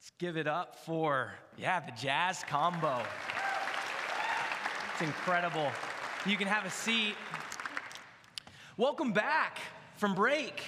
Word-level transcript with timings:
Let's 0.00 0.12
give 0.16 0.38
it 0.38 0.46
up 0.46 0.76
for, 0.86 1.30
yeah, 1.58 1.78
the 1.80 1.92
jazz 1.92 2.42
combo. 2.48 3.02
It's 4.92 5.02
incredible. 5.02 5.70
You 6.24 6.38
can 6.38 6.48
have 6.48 6.64
a 6.64 6.70
seat. 6.70 7.16
Welcome 8.78 9.12
back 9.12 9.58
from 9.98 10.14
break. 10.14 10.62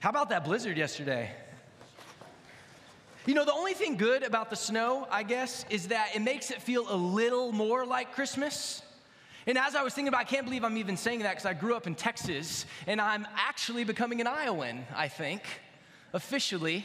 How 0.00 0.10
about 0.10 0.30
that 0.30 0.44
blizzard 0.44 0.76
yesterday? 0.76 1.30
You 3.24 3.34
know, 3.34 3.44
the 3.44 3.52
only 3.52 3.72
thing 3.72 3.96
good 3.96 4.24
about 4.24 4.50
the 4.50 4.56
snow, 4.56 5.06
I 5.12 5.22
guess, 5.22 5.64
is 5.70 5.86
that 5.86 6.08
it 6.16 6.20
makes 6.20 6.50
it 6.50 6.60
feel 6.60 6.92
a 6.92 6.96
little 6.96 7.52
more 7.52 7.86
like 7.86 8.14
Christmas. 8.14 8.82
And 9.46 9.56
as 9.56 9.76
I 9.76 9.84
was 9.84 9.94
thinking 9.94 10.08
about, 10.08 10.22
I 10.22 10.24
can't 10.24 10.44
believe 10.44 10.64
I'm 10.64 10.76
even 10.76 10.96
saying 10.96 11.20
that 11.20 11.36
because 11.36 11.46
I 11.46 11.54
grew 11.54 11.76
up 11.76 11.86
in 11.86 11.94
Texas 11.94 12.66
and 12.88 13.00
I'm 13.00 13.28
actually 13.36 13.84
becoming 13.84 14.20
an 14.20 14.26
Iowan, 14.26 14.84
I 14.96 15.06
think, 15.06 15.42
officially. 16.12 16.84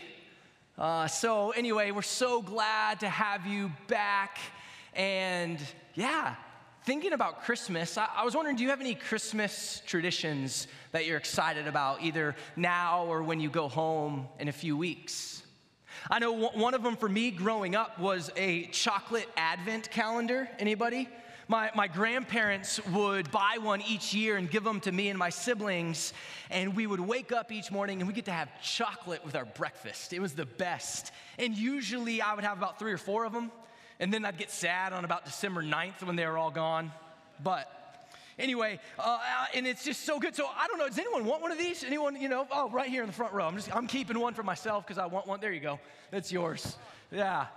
Uh, 0.75 1.07
so, 1.07 1.51
anyway, 1.51 1.91
we're 1.91 2.01
so 2.01 2.41
glad 2.41 2.99
to 3.01 3.07
have 3.07 3.45
you 3.45 3.71
back. 3.87 4.39
And 4.95 5.59
yeah, 5.93 6.33
thinking 6.83 7.13
about 7.13 7.43
Christmas, 7.43 7.95
I, 7.95 8.07
I 8.15 8.25
was 8.25 8.33
wondering 8.33 8.55
do 8.55 8.63
you 8.63 8.69
have 8.71 8.81
any 8.81 8.95
Christmas 8.95 9.83
traditions 9.85 10.67
that 10.91 11.05
you're 11.05 11.17
excited 11.17 11.67
about, 11.67 12.01
either 12.01 12.35
now 12.55 13.05
or 13.05 13.21
when 13.21 13.39
you 13.39 13.51
go 13.51 13.67
home 13.67 14.27
in 14.39 14.47
a 14.47 14.51
few 14.51 14.75
weeks? 14.75 15.43
I 16.09 16.17
know 16.17 16.31
one 16.31 16.73
of 16.73 16.81
them 16.81 16.95
for 16.95 17.07
me 17.07 17.29
growing 17.29 17.75
up 17.75 17.99
was 17.99 18.31
a 18.35 18.65
chocolate 18.67 19.29
advent 19.37 19.91
calendar. 19.91 20.49
Anybody? 20.57 21.07
My, 21.49 21.71
my 21.75 21.87
grandparents 21.87 22.79
would 22.87 23.29
buy 23.29 23.57
one 23.59 23.81
each 23.81 24.13
year 24.13 24.37
and 24.37 24.49
give 24.49 24.63
them 24.63 24.79
to 24.81 24.91
me 24.91 25.09
and 25.09 25.19
my 25.19 25.29
siblings, 25.29 26.13
and 26.49 26.73
we 26.73 26.87
would 26.87 27.01
wake 27.01 27.33
up 27.33 27.51
each 27.51 27.69
morning 27.69 27.99
and 27.99 28.07
we 28.07 28.13
get 28.13 28.25
to 28.25 28.31
have 28.31 28.49
chocolate 28.61 29.25
with 29.25 29.35
our 29.35 29.43
breakfast. 29.43 30.13
It 30.13 30.21
was 30.21 30.33
the 30.33 30.45
best. 30.45 31.11
And 31.37 31.53
usually 31.53 32.21
I 32.21 32.33
would 32.33 32.45
have 32.45 32.57
about 32.57 32.79
three 32.79 32.93
or 32.93 32.97
four 32.97 33.25
of 33.25 33.33
them, 33.33 33.51
and 33.99 34.13
then 34.13 34.23
I'd 34.23 34.37
get 34.37 34.51
sad 34.51 34.93
on 34.93 35.03
about 35.03 35.25
December 35.25 35.61
9th 35.61 36.03
when 36.03 36.15
they 36.15 36.25
were 36.25 36.37
all 36.37 36.51
gone. 36.51 36.93
But 37.43 37.69
anyway, 38.39 38.79
uh, 38.97 39.19
and 39.53 39.67
it's 39.67 39.83
just 39.83 40.05
so 40.05 40.19
good. 40.19 40.35
So 40.35 40.45
I 40.45 40.67
don't 40.67 40.79
know, 40.79 40.87
does 40.87 40.97
anyone 40.97 41.25
want 41.25 41.41
one 41.41 41.51
of 41.51 41.57
these? 41.57 41.83
Anyone, 41.83 42.15
you 42.19 42.29
know, 42.29 42.47
oh, 42.51 42.69
right 42.69 42.89
here 42.89 43.01
in 43.01 43.07
the 43.07 43.13
front 43.13 43.33
row. 43.33 43.45
I'm 43.45 43.55
just, 43.57 43.75
I'm 43.75 43.87
keeping 43.87 44.17
one 44.17 44.33
for 44.33 44.43
myself 44.43 44.87
because 44.87 44.97
I 44.97 45.07
want 45.07 45.27
one. 45.27 45.41
There 45.41 45.51
you 45.51 45.59
go. 45.59 45.81
That's 46.09 46.31
yours. 46.31 46.77
Yeah. 47.11 47.47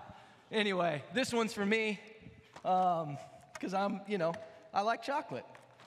Anyway, 0.50 1.04
this 1.14 1.32
one's 1.32 1.52
for 1.52 1.64
me. 1.64 2.00
Um, 2.64 3.16
because 3.58 3.74
I'm, 3.74 4.00
you 4.06 4.18
know, 4.18 4.32
I 4.72 4.82
like 4.82 5.02
chocolate. 5.02 5.44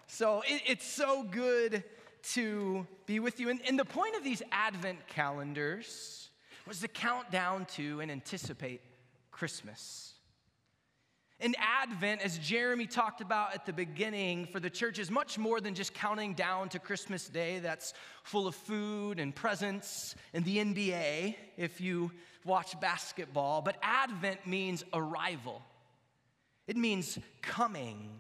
So 0.08 0.42
it, 0.48 0.62
it's 0.66 0.86
so 0.86 1.24
good 1.24 1.84
to 2.34 2.86
be 3.06 3.20
with 3.20 3.40
you. 3.40 3.50
And, 3.50 3.60
and 3.68 3.78
the 3.78 3.86
point 3.86 4.16
of 4.16 4.24
these 4.24 4.42
Advent 4.52 5.08
calendars 5.08 6.30
was 6.68 6.80
to 6.82 6.88
count 6.88 7.32
down 7.32 7.66
to 7.66 8.02
and 8.02 8.12
anticipate 8.12 8.82
Christmas. 9.32 10.14
And 11.42 11.56
Advent, 11.58 12.22
as 12.22 12.38
Jeremy 12.38 12.86
talked 12.86 13.22
about 13.22 13.56
at 13.56 13.66
the 13.66 13.72
beginning, 13.72 14.46
for 14.48 14.60
the 14.60 14.70
church 14.70 15.00
is 15.00 15.10
much 15.10 15.38
more 15.38 15.62
than 15.62 15.74
just 15.74 15.94
counting 15.94 16.34
down 16.34 16.68
to 16.70 16.80
Christmas 16.80 17.30
Day 17.30 17.60
that's 17.60 17.94
full 18.24 18.46
of 18.46 18.56
food 18.56 19.20
and 19.20 19.34
presents 19.34 20.16
and 20.34 20.44
the 20.44 20.58
NBA 20.58 21.36
if 21.56 21.80
you 21.80 22.12
watch 22.44 22.78
basketball. 22.82 23.62
But 23.62 23.78
Advent 23.82 24.46
means 24.46 24.84
arrival. 24.94 25.62
It 26.70 26.78
means 26.78 27.18
coming. 27.42 28.12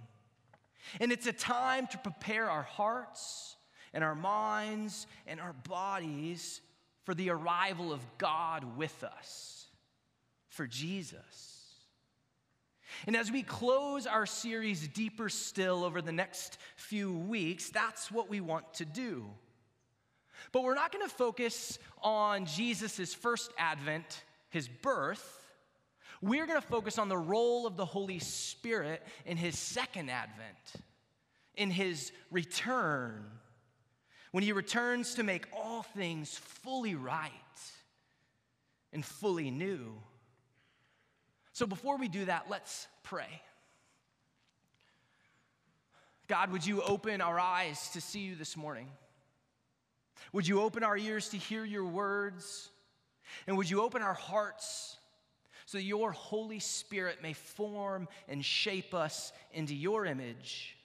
And 0.99 1.11
it's 1.11 1.27
a 1.27 1.31
time 1.31 1.85
to 1.85 1.99
prepare 1.99 2.49
our 2.49 2.63
hearts 2.63 3.55
and 3.93 4.03
our 4.03 4.15
minds 4.15 5.05
and 5.27 5.39
our 5.39 5.53
bodies 5.53 6.59
for 7.03 7.13
the 7.13 7.29
arrival 7.29 7.93
of 7.93 8.01
God 8.17 8.75
with 8.75 9.03
us, 9.03 9.67
for 10.47 10.65
Jesus. 10.65 11.75
And 13.05 13.15
as 13.15 13.31
we 13.31 13.43
close 13.43 14.07
our 14.07 14.25
series 14.25 14.87
deeper 14.87 15.29
still 15.29 15.83
over 15.83 16.01
the 16.01 16.11
next 16.11 16.57
few 16.75 17.13
weeks, 17.13 17.69
that's 17.69 18.11
what 18.11 18.31
we 18.31 18.41
want 18.41 18.73
to 18.73 18.85
do. 18.85 19.25
But 20.51 20.63
we're 20.63 20.73
not 20.73 20.91
going 20.91 21.07
to 21.07 21.15
focus 21.15 21.77
on 22.01 22.47
Jesus' 22.47 23.13
first 23.13 23.53
advent, 23.59 24.23
his 24.49 24.67
birth 24.67 25.38
we're 26.21 26.45
going 26.45 26.59
to 26.59 26.67
focus 26.67 26.97
on 26.97 27.09
the 27.09 27.17
role 27.17 27.65
of 27.65 27.77
the 27.77 27.85
Holy 27.85 28.19
Spirit 28.19 29.01
in 29.25 29.37
his 29.37 29.57
second 29.57 30.09
advent, 30.09 30.83
in 31.55 31.71
his 31.71 32.11
return, 32.29 33.25
when 34.31 34.43
he 34.43 34.51
returns 34.51 35.15
to 35.15 35.23
make 35.23 35.47
all 35.53 35.83
things 35.83 36.37
fully 36.37 36.95
right 36.95 37.31
and 38.91 39.03
fully 39.03 39.49
new. 39.49 39.93
So 41.53 41.65
before 41.65 41.97
we 41.97 42.07
do 42.07 42.25
that, 42.25 42.45
let's 42.49 42.87
pray. 43.03 43.41
God, 46.27 46.51
would 46.51 46.65
you 46.65 46.81
open 46.83 47.21
our 47.21 47.39
eyes 47.39 47.89
to 47.93 48.01
see 48.01 48.19
you 48.19 48.35
this 48.35 48.55
morning? 48.55 48.87
Would 50.31 50.47
you 50.47 50.61
open 50.61 50.83
our 50.83 50.95
ears 50.95 51.29
to 51.29 51.37
hear 51.37 51.65
your 51.65 51.85
words? 51.85 52.69
And 53.47 53.57
would 53.57 53.69
you 53.69 53.81
open 53.81 54.01
our 54.01 54.13
hearts 54.13 54.97
so 55.69 55.77
your 55.77 56.11
Holy 56.11 56.57
Spirit 56.57 57.21
may 57.21 57.33
form 57.33 58.07
and 58.27 58.43
shape 58.43 58.95
us 58.95 59.31
into 59.53 59.75
your 59.75 60.03
image 60.03 60.75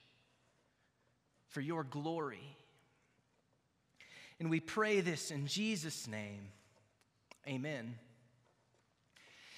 for 1.49 1.63
your 1.63 1.85
glory. 1.85 2.55
And 4.39 4.51
we 4.51 4.61
pray 4.61 5.01
this 5.01 5.31
in 5.31 5.47
Jesus' 5.47 6.07
name. 6.07 6.49
Amen. 7.49 7.95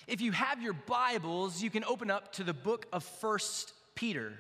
If 0.07 0.21
you 0.21 0.31
have 0.31 0.63
your 0.63 0.75
Bibles, 0.75 1.61
you 1.61 1.71
can 1.71 1.83
open 1.83 2.09
up 2.09 2.35
to 2.35 2.45
the 2.45 2.55
book 2.55 2.87
of 2.93 3.03
First 3.03 3.73
Peter. 3.97 4.33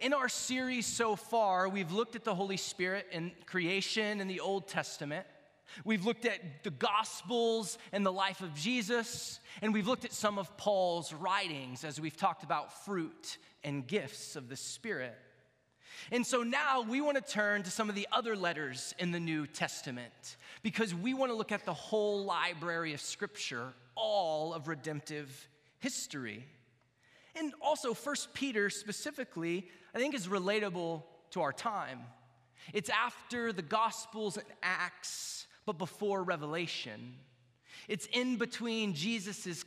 In 0.00 0.12
our 0.12 0.28
series 0.28 0.86
so 0.86 1.14
far, 1.14 1.68
we've 1.68 1.92
looked 1.92 2.16
at 2.16 2.24
the 2.24 2.34
Holy 2.34 2.56
Spirit 2.56 3.06
in 3.12 3.30
creation 3.46 4.20
in 4.20 4.26
the 4.26 4.40
Old 4.40 4.66
Testament. 4.66 5.24
We've 5.84 6.04
looked 6.04 6.26
at 6.26 6.64
the 6.64 6.70
Gospels 6.70 7.78
and 7.92 8.04
the 8.04 8.12
life 8.12 8.40
of 8.40 8.54
Jesus, 8.54 9.40
and 9.60 9.72
we've 9.72 9.86
looked 9.86 10.04
at 10.04 10.12
some 10.12 10.38
of 10.38 10.56
Paul's 10.56 11.12
writings 11.12 11.84
as 11.84 12.00
we've 12.00 12.16
talked 12.16 12.42
about 12.42 12.84
fruit 12.84 13.38
and 13.64 13.86
gifts 13.86 14.36
of 14.36 14.48
the 14.48 14.56
Spirit. 14.56 15.16
And 16.10 16.26
so 16.26 16.42
now 16.42 16.82
we 16.82 17.00
want 17.00 17.24
to 17.24 17.32
turn 17.32 17.62
to 17.62 17.70
some 17.70 17.88
of 17.88 17.94
the 17.94 18.08
other 18.10 18.34
letters 18.34 18.94
in 18.98 19.12
the 19.12 19.20
New 19.20 19.46
Testament 19.46 20.36
because 20.62 20.94
we 20.94 21.14
want 21.14 21.30
to 21.30 21.36
look 21.36 21.52
at 21.52 21.64
the 21.64 21.74
whole 21.74 22.24
library 22.24 22.92
of 22.92 23.00
Scripture, 23.00 23.72
all 23.94 24.52
of 24.52 24.68
redemptive 24.68 25.48
history. 25.78 26.44
And 27.36 27.52
also, 27.62 27.94
First 27.94 28.34
Peter 28.34 28.68
specifically, 28.68 29.68
I 29.94 29.98
think 29.98 30.14
is 30.14 30.28
relatable 30.28 31.02
to 31.30 31.40
our 31.40 31.52
time. 31.52 32.00
It's 32.72 32.90
after 32.90 33.52
the 33.52 33.62
Gospels 33.62 34.36
and 34.36 34.46
Acts 34.62 35.46
but 35.66 35.78
before 35.78 36.22
Revelation. 36.22 37.14
It's 37.88 38.06
in 38.06 38.36
between 38.36 38.94
Jesus' 38.94 39.64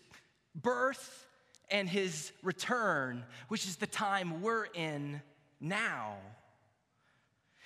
birth 0.53 1.25
and 1.69 1.89
his 1.89 2.31
return, 2.43 3.23
which 3.47 3.65
is 3.65 3.77
the 3.77 3.87
time 3.87 4.41
we're 4.41 4.65
in 4.65 5.21
now. 5.59 6.15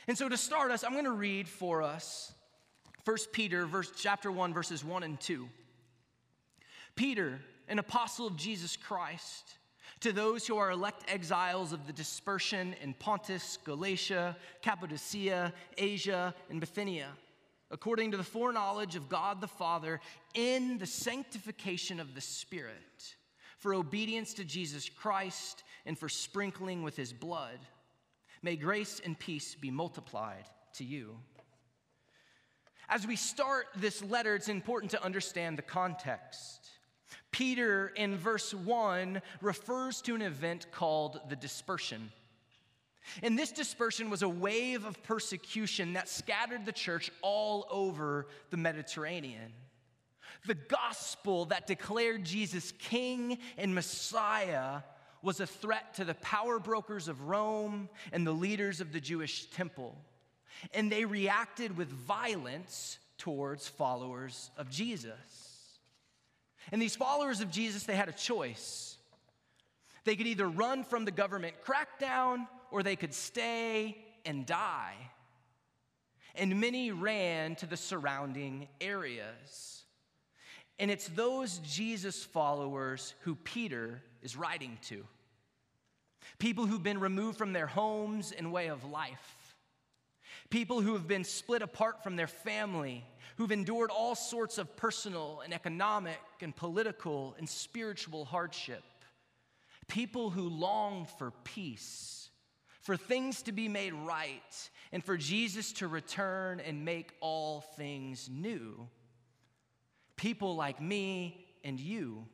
And 0.08 0.18
so 0.18 0.30
to 0.30 0.38
start 0.38 0.72
us, 0.72 0.84
I'm 0.84 0.94
going 0.94 1.06
to 1.06 1.12
read 1.12 1.48
for 1.48 1.82
us 1.82 2.34
1 3.06 3.18
Peter 3.32 3.66
verse, 3.66 3.92
chapter 3.96 4.32
1 4.32 4.54
verses 4.54 4.84
1 4.84 5.04
and 5.04 5.20
2. 5.20 5.48
Peter, 6.96 7.40
an 7.68 7.80
apostle 7.80 8.28
of 8.28 8.36
Jesus 8.36 8.76
Christ, 8.76 9.56
to 10.02 10.12
those 10.12 10.48
who 10.48 10.58
are 10.58 10.72
elect 10.72 11.04
exiles 11.10 11.74
of 11.74 11.86
the 11.88 11.94
dispersion 11.94 12.76
in 12.82 12.94
Pontus, 12.94 13.58
Galatia, 13.64 14.36
Cappadocia, 14.62 15.54
Asia, 15.78 16.34
and 16.50 16.60
Bithynia 16.60 17.10
according 17.72 18.12
to 18.12 18.18
the 18.18 18.24
foreknowledge 18.24 18.96
of 18.96 19.10
God 19.10 19.42
the 19.42 19.48
Father, 19.48 20.00
in 20.34 20.78
the 20.78 20.86
sanctification 20.86 22.00
of 22.00 22.16
the 22.16 22.22
Spirit, 22.22 23.16
for 23.58 23.74
obedience 23.74 24.34
to 24.36 24.44
Jesus 24.44 24.90
Christ 24.90 25.64
and 25.86 25.98
for 25.98 26.10
sprinkling 26.10 26.84
with 26.84 26.96
his 26.96 27.14
blood. 27.14 27.60
May 28.42 28.56
grace 28.56 29.02
and 29.04 29.20
peace 29.20 29.56
be 29.56 29.70
multiplied 29.70 30.46
to 30.76 30.84
you. 30.84 31.18
As 32.88 33.06
we 33.06 33.16
start 33.16 33.68
this 33.76 34.04
letter, 34.04 34.34
it's 34.34 34.50
important 34.50 34.92
to 34.92 35.04
understand 35.04 35.58
the 35.58 35.64
context. 35.64 36.70
Peter, 37.32 37.92
in 37.96 38.18
verse 38.18 38.54
1, 38.54 39.22
refers 39.42 40.02
to 40.02 40.16
an 40.16 40.22
event 40.22 40.72
called 40.72 41.20
the 41.30 41.36
dispersion. 41.36 42.12
And 43.24 43.38
this 43.38 43.52
dispersion 43.52 44.10
was 44.10 44.22
a 44.22 44.30
wave 44.30 44.86
of 44.86 45.02
persecution 45.04 45.94
that 45.94 46.10
scattered 46.10 46.66
the 46.66 46.72
church 46.72 47.12
all 47.22 47.68
over 47.70 48.28
the 48.50 48.58
Mediterranean. 48.58 49.54
The 50.46 50.56
gospel 50.56 51.46
that 51.46 51.68
declared 51.68 52.24
Jesus 52.24 52.72
king 52.80 53.40
and 53.58 53.76
Messiah 53.76 54.82
was 55.22 55.40
a 55.40 55.48
threat 55.48 55.96
to 55.96 56.06
the 56.06 56.14
power 56.16 56.60
brokers 56.60 57.08
of 57.08 57.28
Rome 57.28 57.90
and 58.14 58.26
the 58.26 58.32
leaders 58.32 58.80
of 58.80 58.94
the 58.94 59.02
Jewish 59.02 59.48
temple. 59.48 59.98
And 60.74 60.92
they 60.92 61.06
reacted 61.06 61.78
with 61.78 61.90
violence 61.90 63.00
towards 63.18 63.68
followers 63.68 64.50
of 64.58 64.70
Jesus. 64.70 65.12
And 66.72 66.82
these 66.82 66.96
followers 66.96 67.42
of 67.42 67.52
Jesus, 67.52 67.84
they 67.84 67.96
had 67.96 68.10
a 68.10 68.14
choice. 68.14 68.98
They 70.06 70.16
could 70.16 70.28
either 70.28 70.48
run 70.48 70.84
from 70.84 71.06
the 71.06 71.12
government 71.12 71.56
crackdown 71.66 72.48
or 72.72 72.84
they 72.84 72.96
could 72.96 73.14
stay 73.14 73.98
and 74.26 74.46
die. 74.46 74.96
And 76.36 76.60
many 76.60 76.92
ran 76.92 77.56
to 77.58 77.66
the 77.66 77.78
surrounding 77.78 78.68
areas. 78.80 79.84
And 80.78 80.90
it's 80.90 81.08
those 81.10 81.60
Jesus 81.60 82.24
followers 82.24 83.14
who 83.22 83.36
Peter 83.36 84.02
is 84.22 84.38
writing 84.38 84.78
to. 84.84 85.06
People 86.38 86.66
who've 86.66 86.82
been 86.84 87.00
removed 87.00 87.38
from 87.38 87.52
their 87.52 87.68
homes 87.68 88.32
and 88.32 88.54
way 88.54 88.68
of 88.68 88.86
life. 88.86 89.56
People 90.50 90.82
who 90.82 90.94
have 90.94 91.08
been 91.08 91.26
split 91.26 91.62
apart 91.62 92.02
from 92.02 92.16
their 92.16 92.28
family, 92.28 93.04
who've 93.36 93.52
endured 93.52 93.92
all 93.92 94.16
sorts 94.16 94.58
of 94.58 94.76
personal 94.78 95.42
and 95.44 95.54
economic 95.54 96.20
and 96.42 96.56
political 96.56 97.36
and 97.38 97.48
spiritual 97.48 98.26
hardship. 98.26 98.84
People 99.88 100.30
who 100.30 100.50
long 100.50 101.08
for 101.18 101.32
peace, 101.44 102.29
for 102.90 102.98
things 102.98 103.44
to 103.44 103.52
be 103.52 103.68
made 103.68 103.94
right, 103.94 104.70
and 104.92 105.06
for 105.06 105.16
Jesus 105.16 105.74
to 105.74 105.88
return 105.88 106.60
and 106.60 106.84
make 106.84 107.12
all 107.22 107.62
things 107.78 108.28
new. 108.34 108.88
People 110.16 110.56
like 110.56 110.82
me 110.82 111.46
and 111.64 111.80
you. 111.80 112.26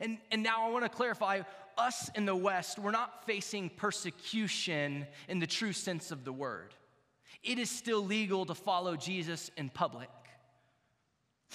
And, 0.00 0.18
and 0.32 0.42
now 0.42 0.66
I 0.66 0.70
want 0.70 0.84
to 0.84 0.88
clarify 0.88 1.42
us 1.76 2.10
in 2.16 2.26
the 2.26 2.34
West, 2.34 2.76
we're 2.76 2.90
not 2.90 3.24
facing 3.24 3.70
persecution 3.70 5.06
in 5.28 5.38
the 5.38 5.46
true 5.46 5.72
sense 5.72 6.10
of 6.10 6.24
the 6.24 6.32
word. 6.32 6.74
It 7.44 7.60
is 7.60 7.70
still 7.70 8.04
legal 8.04 8.46
to 8.46 8.54
follow 8.56 8.96
Jesus 8.96 9.48
in 9.56 9.68
public. 9.68 10.10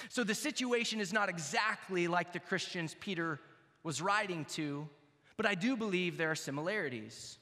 So 0.07 0.24
the 0.24 0.34
situation 0.34 1.01
is 1.01 1.12
not 1.12 1.28
exactly 1.28 2.07
like 2.07 2.31
the 2.31 2.40
Christians 2.40 2.95
Peter 3.01 3.42
was 3.84 4.01
writing 4.01 4.45
to, 4.51 4.88
but 5.38 5.45
I 5.45 5.56
do 5.56 5.75
believe 5.75 6.18
there 6.18 6.31
are 6.31 6.35
similarities. 6.35 7.38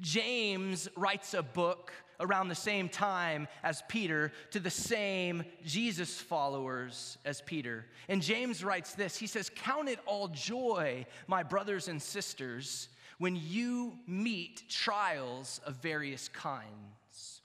James 0.00 0.88
writes 0.96 1.34
a 1.34 1.42
book 1.42 1.92
around 2.20 2.48
the 2.48 2.54
same 2.54 2.88
time 2.88 3.48
as 3.62 3.82
Peter 3.88 4.32
to 4.50 4.60
the 4.60 4.70
same 4.70 5.44
Jesus 5.64 6.20
followers 6.20 7.18
as 7.24 7.40
Peter. 7.42 7.86
And 8.08 8.22
James 8.22 8.64
writes 8.64 8.94
this 8.94 9.16
He 9.16 9.26
says, 9.26 9.50
Count 9.54 9.88
it 9.88 9.98
all 10.06 10.28
joy, 10.28 11.06
my 11.26 11.42
brothers 11.42 11.88
and 11.88 12.00
sisters, 12.00 12.88
when 13.18 13.36
you 13.36 13.94
meet 14.06 14.68
trials 14.68 15.60
of 15.64 15.76
various 15.76 16.28
kinds. 16.28 17.42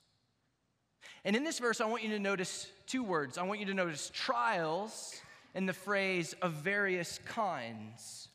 And 1.24 1.34
in 1.34 1.42
this 1.42 1.58
verse, 1.58 1.80
I 1.80 1.86
want 1.86 2.02
you 2.02 2.10
to 2.10 2.18
notice 2.18 2.68
two 2.86 3.02
words. 3.02 3.38
I 3.38 3.42
want 3.42 3.58
you 3.58 3.66
to 3.66 3.74
notice 3.74 4.10
trials 4.12 5.14
and 5.54 5.68
the 5.68 5.72
phrase 5.72 6.34
of 6.42 6.52
various 6.52 7.18
kinds. 7.24 8.28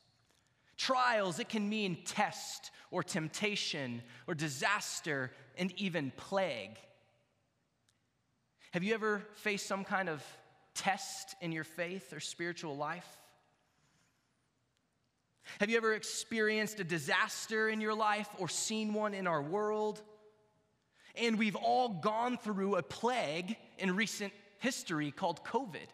Trials, 0.80 1.40
it 1.40 1.50
can 1.50 1.68
mean 1.68 1.98
test 2.06 2.72
or 2.90 3.04
temptation 3.04 4.02
or 4.28 4.34
disaster 4.34 5.30
and 5.58 5.74
even 5.76 6.14
plague. 6.16 6.78
Have 8.72 8.82
you 8.84 8.94
ever 8.94 9.22
faced 9.34 9.68
some 9.68 9.84
kind 9.84 10.08
of 10.08 10.24
test 10.74 11.36
in 11.42 11.52
your 11.52 11.66
faith 11.66 12.14
or 12.14 12.22
spiritual 12.22 12.78
life? 12.78 13.06
Have 15.60 15.70
you 15.70 15.76
ever 15.76 15.94
experienced 15.94 16.80
a 16.80 16.86
disaster 16.86 17.68
in 17.68 17.82
your 17.82 17.94
life 17.94 18.30
or 18.38 18.48
seen 18.48 18.94
one 18.94 19.14
in 19.14 19.28
our 19.28 19.42
world? 19.42 20.02
And 21.16 21.38
we've 21.38 21.58
all 21.58 21.90
gone 21.90 22.38
through 22.38 22.76
a 22.76 22.84
plague 22.84 23.58
in 23.80 23.98
recent 23.98 24.32
history 24.60 25.12
called 25.12 25.44
COVID 25.44 25.90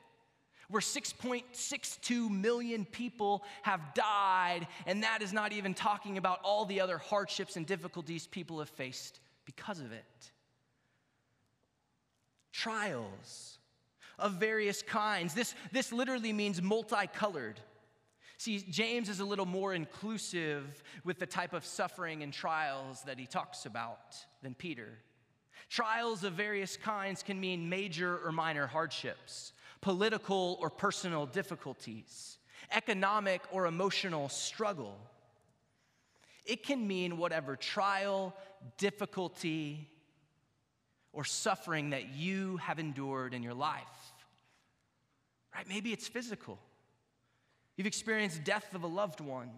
where 0.69 0.81
6.62 0.81 2.29
million 2.29 2.85
people 2.85 3.44
have 3.62 3.94
died, 3.94 4.67
and 4.85 5.03
that 5.03 5.21
is 5.21 5.33
not 5.33 5.51
even 5.51 5.73
talking 5.73 6.17
about 6.17 6.39
all 6.44 6.65
the 6.65 6.81
other 6.81 6.97
hardships 6.97 7.56
and 7.56 7.65
difficulties 7.65 8.27
people 8.27 8.59
have 8.59 8.69
faced 8.69 9.19
because 9.45 9.79
of 9.79 9.91
it. 9.91 10.31
Trials 12.51 13.59
of 14.17 14.33
various 14.33 14.81
kinds. 14.81 15.33
This, 15.33 15.56
this 15.71 15.91
literally 15.91 16.33
means 16.33 16.62
multicolored. 16.62 17.59
See, 18.38 18.59
James 18.69 19.09
is 19.09 19.19
a 19.19 19.25
little 19.25 19.45
more 19.45 19.73
inclusive 19.73 20.83
with 21.03 21.19
the 21.19 21.25
type 21.25 21.53
of 21.53 21.65
suffering 21.65 22.23
and 22.23 22.33
trials 22.33 23.01
that 23.03 23.19
he 23.19 23.25
talks 23.25 23.65
about 23.65 24.15
than 24.41 24.53
Peter. 24.53 25.00
Trials 25.69 26.23
of 26.23 26.33
various 26.33 26.77
kinds 26.77 27.23
can 27.23 27.39
mean 27.39 27.69
major 27.69 28.19
or 28.23 28.31
minor 28.31 28.68
hardships 28.68 29.53
political 29.85 30.57
or 30.61 30.71
personal 30.71 31.27
difficulties, 31.27 32.39
economic 32.71 33.43
or 33.51 33.67
emotional 33.67 34.29
struggle. 34.29 34.97
It 36.43 36.63
can 36.63 36.87
mean 36.87 37.19
whatever 37.19 37.55
trial, 37.55 38.35
difficulty, 38.79 39.87
or 41.13 41.23
suffering 41.23 41.91
that 41.91 42.15
you 42.15 42.57
have 42.57 42.79
endured 42.79 43.35
in 43.35 43.43
your 43.43 43.53
life. 43.53 43.83
Right? 45.53 45.69
Maybe 45.69 45.93
it's 45.93 46.07
physical. 46.07 46.57
You've 47.77 47.85
experienced 47.85 48.43
death 48.43 48.73
of 48.73 48.81
a 48.81 48.87
loved 48.87 49.21
one, 49.21 49.51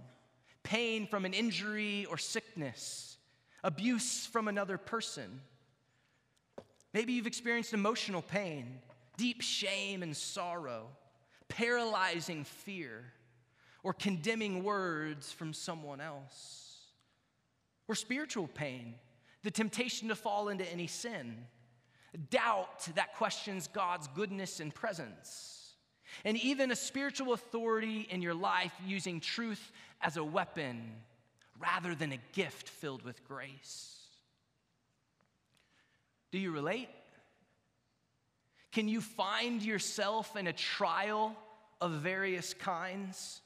pain 0.62 1.08
from 1.08 1.24
an 1.24 1.34
injury 1.34 2.06
or 2.10 2.18
sickness, 2.18 3.16
abuse 3.64 4.26
from 4.26 4.50
another 4.50 4.78
person. 4.78 5.40
Maybe 6.94 7.14
you've 7.14 7.28
experienced 7.28 7.74
emotional 7.74 8.22
pain, 8.22 8.82
deep 9.18 9.42
shame 9.42 10.04
and 10.04 10.16
sorrow, 10.16 10.88
paralyzing 11.50 12.44
fear, 12.44 13.04
or 13.84 13.94
condemning 13.94 14.64
words 14.64 15.32
from 15.32 15.54
someone 15.54 16.00
else, 16.00 16.78
or 17.88 17.96
spiritual 17.96 18.48
pain, 18.48 18.96
the 19.44 19.52
temptation 19.52 20.08
to 20.08 20.16
fall 20.16 20.50
into 20.50 20.70
any 20.72 20.88
sin, 20.88 21.38
doubt 22.30 22.88
that 22.96 23.16
questions 23.16 23.68
God's 23.68 24.08
goodness 24.10 24.60
and 24.60 24.74
presence, 24.74 25.74
and 26.26 26.38
even 26.38 26.72
a 26.72 26.76
spiritual 26.76 27.34
authority 27.34 28.08
in 28.10 28.22
your 28.22 28.34
life 28.34 28.74
using 28.86 29.20
truth 29.20 29.72
as 30.02 30.18
a 30.18 30.24
weapon 30.24 30.92
rather 31.60 31.96
than 31.96 32.12
a 32.12 32.20
gift 32.34 32.70
filled 32.70 33.04
with 33.04 33.28
grace. 33.28 33.94
Do 36.32 36.40
you 36.40 36.52
relate? 36.52 36.90
Can 38.78 38.88
you 38.88 39.02
find 39.02 39.64
yourself 39.64 40.36
in 40.36 40.46
a 40.46 40.54
trial 40.54 41.36
of 41.82 41.94
various 41.94 42.54
kinds? 42.54 43.42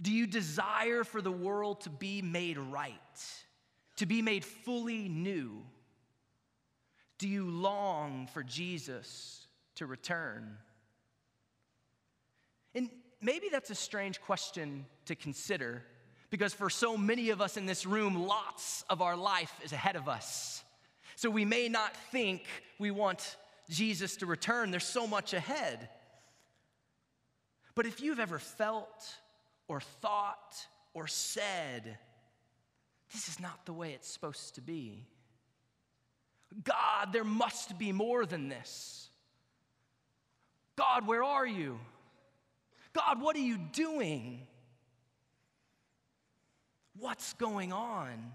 Do 0.00 0.12
you 0.12 0.28
desire 0.28 1.02
for 1.02 1.20
the 1.20 1.32
world 1.32 1.80
to 1.80 1.90
be 1.90 2.22
made 2.22 2.56
right, 2.56 2.92
to 3.96 4.06
be 4.06 4.22
made 4.22 4.44
fully 4.44 5.08
new? 5.08 5.64
Do 7.18 7.26
you 7.26 7.50
long 7.50 8.28
for 8.32 8.44
Jesus 8.44 9.48
to 9.74 9.86
return? 9.86 10.56
And 12.76 12.88
maybe 13.20 13.48
that's 13.50 13.70
a 13.70 13.74
strange 13.74 14.20
question 14.20 14.86
to 15.06 15.16
consider 15.16 15.82
because 16.30 16.54
for 16.54 16.70
so 16.70 16.96
many 16.96 17.30
of 17.30 17.40
us 17.40 17.56
in 17.56 17.66
this 17.66 17.86
room, 17.86 18.24
lots 18.24 18.84
of 18.88 19.02
our 19.02 19.16
life 19.16 19.52
is 19.64 19.72
ahead 19.72 19.96
of 19.96 20.08
us. 20.08 20.62
So 21.16 21.28
we 21.28 21.44
may 21.44 21.68
not 21.68 21.96
think 22.12 22.44
we 22.78 22.92
want 22.92 23.36
Jesus 23.68 24.16
to 24.16 24.26
return. 24.26 24.70
There's 24.70 24.84
so 24.84 25.06
much 25.06 25.34
ahead. 25.34 25.88
But 27.74 27.86
if 27.86 28.00
you've 28.00 28.20
ever 28.20 28.38
felt 28.38 29.06
or 29.68 29.80
thought 29.80 30.56
or 30.94 31.06
said, 31.06 31.98
this 33.12 33.28
is 33.28 33.38
not 33.38 33.66
the 33.66 33.72
way 33.72 33.92
it's 33.92 34.08
supposed 34.08 34.56
to 34.56 34.60
be, 34.60 35.06
God, 36.64 37.12
there 37.12 37.24
must 37.24 37.78
be 37.78 37.92
more 37.92 38.24
than 38.24 38.48
this. 38.48 39.08
God, 40.76 41.06
where 41.06 41.22
are 41.22 41.46
you? 41.46 41.78
God, 42.92 43.20
what 43.20 43.36
are 43.36 43.40
you 43.40 43.58
doing? 43.58 44.46
What's 46.98 47.34
going 47.34 47.72
on? 47.72 48.32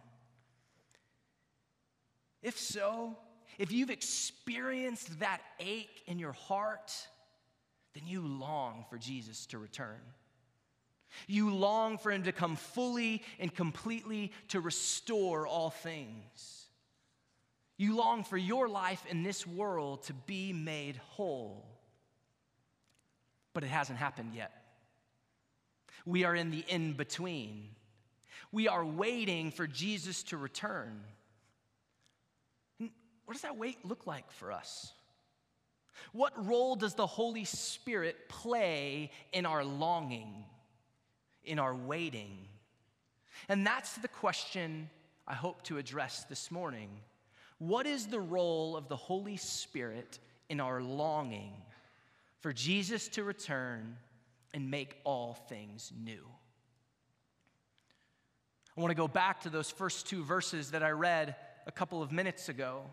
If 2.41 2.59
so, 2.59 3.17
if 3.57 3.71
you've 3.71 3.89
experienced 3.89 5.19
that 5.19 5.41
ache 5.59 6.03
in 6.07 6.19
your 6.19 6.33
heart, 6.33 6.91
then 7.93 8.03
you 8.07 8.21
long 8.21 8.85
for 8.89 8.97
Jesus 8.97 9.45
to 9.47 9.57
return. 9.57 10.01
You 11.27 11.53
long 11.53 11.97
for 11.97 12.11
him 12.11 12.23
to 12.23 12.31
come 12.31 12.55
fully 12.55 13.21
and 13.39 13.53
completely 13.53 14.31
to 14.49 14.59
restore 14.59 15.45
all 15.45 15.69
things. 15.69 16.65
You 17.77 17.95
long 17.95 18.23
for 18.23 18.37
your 18.37 18.67
life 18.67 19.05
in 19.09 19.23
this 19.23 19.45
world 19.45 20.03
to 20.03 20.13
be 20.13 20.53
made 20.53 20.97
whole. 21.11 21.65
But 23.53 23.63
it 23.63 23.69
hasn't 23.69 23.99
happened 23.99 24.33
yet. 24.33 24.51
We 26.05 26.23
are 26.23 26.35
in 26.35 26.51
the 26.51 26.63
in 26.67 26.93
between. 26.93 27.69
We 28.51 28.67
are 28.67 28.85
waiting 28.85 29.51
for 29.51 29.67
Jesus 29.67 30.23
to 30.23 30.37
return. 30.37 31.01
What 33.33 33.41
does 33.41 33.49
that 33.49 33.57
wait 33.57 33.83
look 33.83 34.05
like 34.05 34.31
for 34.31 34.51
us? 34.51 34.93
What 36.11 36.45
role 36.45 36.75
does 36.75 36.93
the 36.93 37.07
Holy 37.07 37.45
Spirit 37.45 38.29
play 38.29 39.09
in 39.31 39.47
our 39.47 39.65
longing, 39.65 40.45
in 41.43 41.57
our 41.57 41.73
waiting? 41.73 42.37
And 43.49 43.65
that's 43.65 43.95
the 43.95 44.07
question 44.07 44.87
I 45.27 45.33
hope 45.33 45.63
to 45.63 45.79
address 45.79 46.25
this 46.25 46.51
morning. 46.51 46.91
What 47.57 47.87
is 47.87 48.05
the 48.05 48.19
role 48.19 48.77
of 48.77 48.87
the 48.87 48.95
Holy 48.95 49.37
Spirit 49.37 50.19
in 50.49 50.59
our 50.59 50.79
longing 50.79 51.53
for 52.39 52.53
Jesus 52.53 53.07
to 53.07 53.23
return 53.23 53.97
and 54.53 54.69
make 54.69 54.97
all 55.05 55.33
things 55.49 55.91
new? 55.99 56.23
I 58.77 58.81
want 58.81 58.91
to 58.91 58.95
go 58.95 59.07
back 59.07 59.41
to 59.41 59.49
those 59.49 59.71
first 59.71 60.05
two 60.05 60.23
verses 60.23 60.69
that 60.69 60.83
I 60.83 60.91
read 60.91 61.35
a 61.65 61.71
couple 61.71 62.03
of 62.03 62.11
minutes 62.11 62.47
ago. 62.47 62.83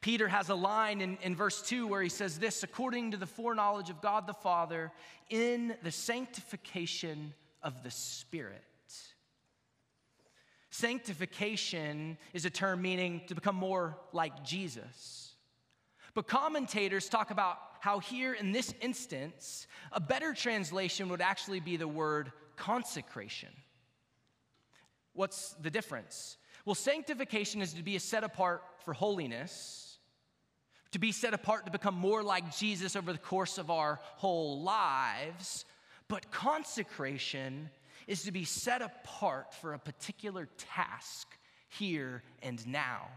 Peter 0.00 0.28
has 0.28 0.48
a 0.48 0.54
line 0.54 1.00
in, 1.00 1.16
in 1.22 1.34
verse 1.34 1.62
2 1.62 1.86
where 1.86 2.02
he 2.02 2.08
says 2.08 2.38
this 2.38 2.62
according 2.62 3.10
to 3.10 3.16
the 3.16 3.26
foreknowledge 3.26 3.90
of 3.90 4.00
God 4.00 4.26
the 4.26 4.34
Father, 4.34 4.92
in 5.30 5.74
the 5.82 5.90
sanctification 5.90 7.32
of 7.62 7.82
the 7.82 7.90
Spirit. 7.90 8.62
Sanctification 10.70 12.18
is 12.32 12.44
a 12.44 12.50
term 12.50 12.82
meaning 12.82 13.22
to 13.28 13.34
become 13.36 13.54
more 13.54 13.96
like 14.12 14.44
Jesus. 14.44 15.32
But 16.14 16.26
commentators 16.26 17.08
talk 17.08 17.30
about 17.30 17.58
how, 17.78 18.00
here 18.00 18.32
in 18.32 18.50
this 18.50 18.74
instance, 18.80 19.68
a 19.92 20.00
better 20.00 20.32
translation 20.32 21.08
would 21.10 21.20
actually 21.20 21.60
be 21.60 21.76
the 21.76 21.86
word 21.86 22.32
consecration. 22.56 23.50
What's 25.12 25.54
the 25.60 25.70
difference? 25.70 26.38
Well, 26.64 26.74
sanctification 26.74 27.60
is 27.60 27.74
to 27.74 27.82
be 27.82 27.98
set 27.98 28.24
apart 28.24 28.62
for 28.84 28.94
holiness, 28.94 29.98
to 30.92 30.98
be 30.98 31.12
set 31.12 31.34
apart 31.34 31.66
to 31.66 31.72
become 31.72 31.94
more 31.94 32.22
like 32.22 32.56
Jesus 32.56 32.96
over 32.96 33.12
the 33.12 33.18
course 33.18 33.58
of 33.58 33.70
our 33.70 34.00
whole 34.16 34.62
lives. 34.62 35.64
But 36.08 36.30
consecration 36.30 37.70
is 38.06 38.22
to 38.22 38.32
be 38.32 38.44
set 38.44 38.82
apart 38.82 39.52
for 39.54 39.74
a 39.74 39.78
particular 39.78 40.48
task 40.56 41.28
here 41.68 42.22
and 42.42 42.66
now. 42.66 43.08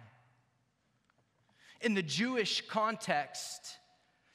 In 1.81 1.93
the 1.93 2.01
Jewish 2.01 2.67
context, 2.67 3.77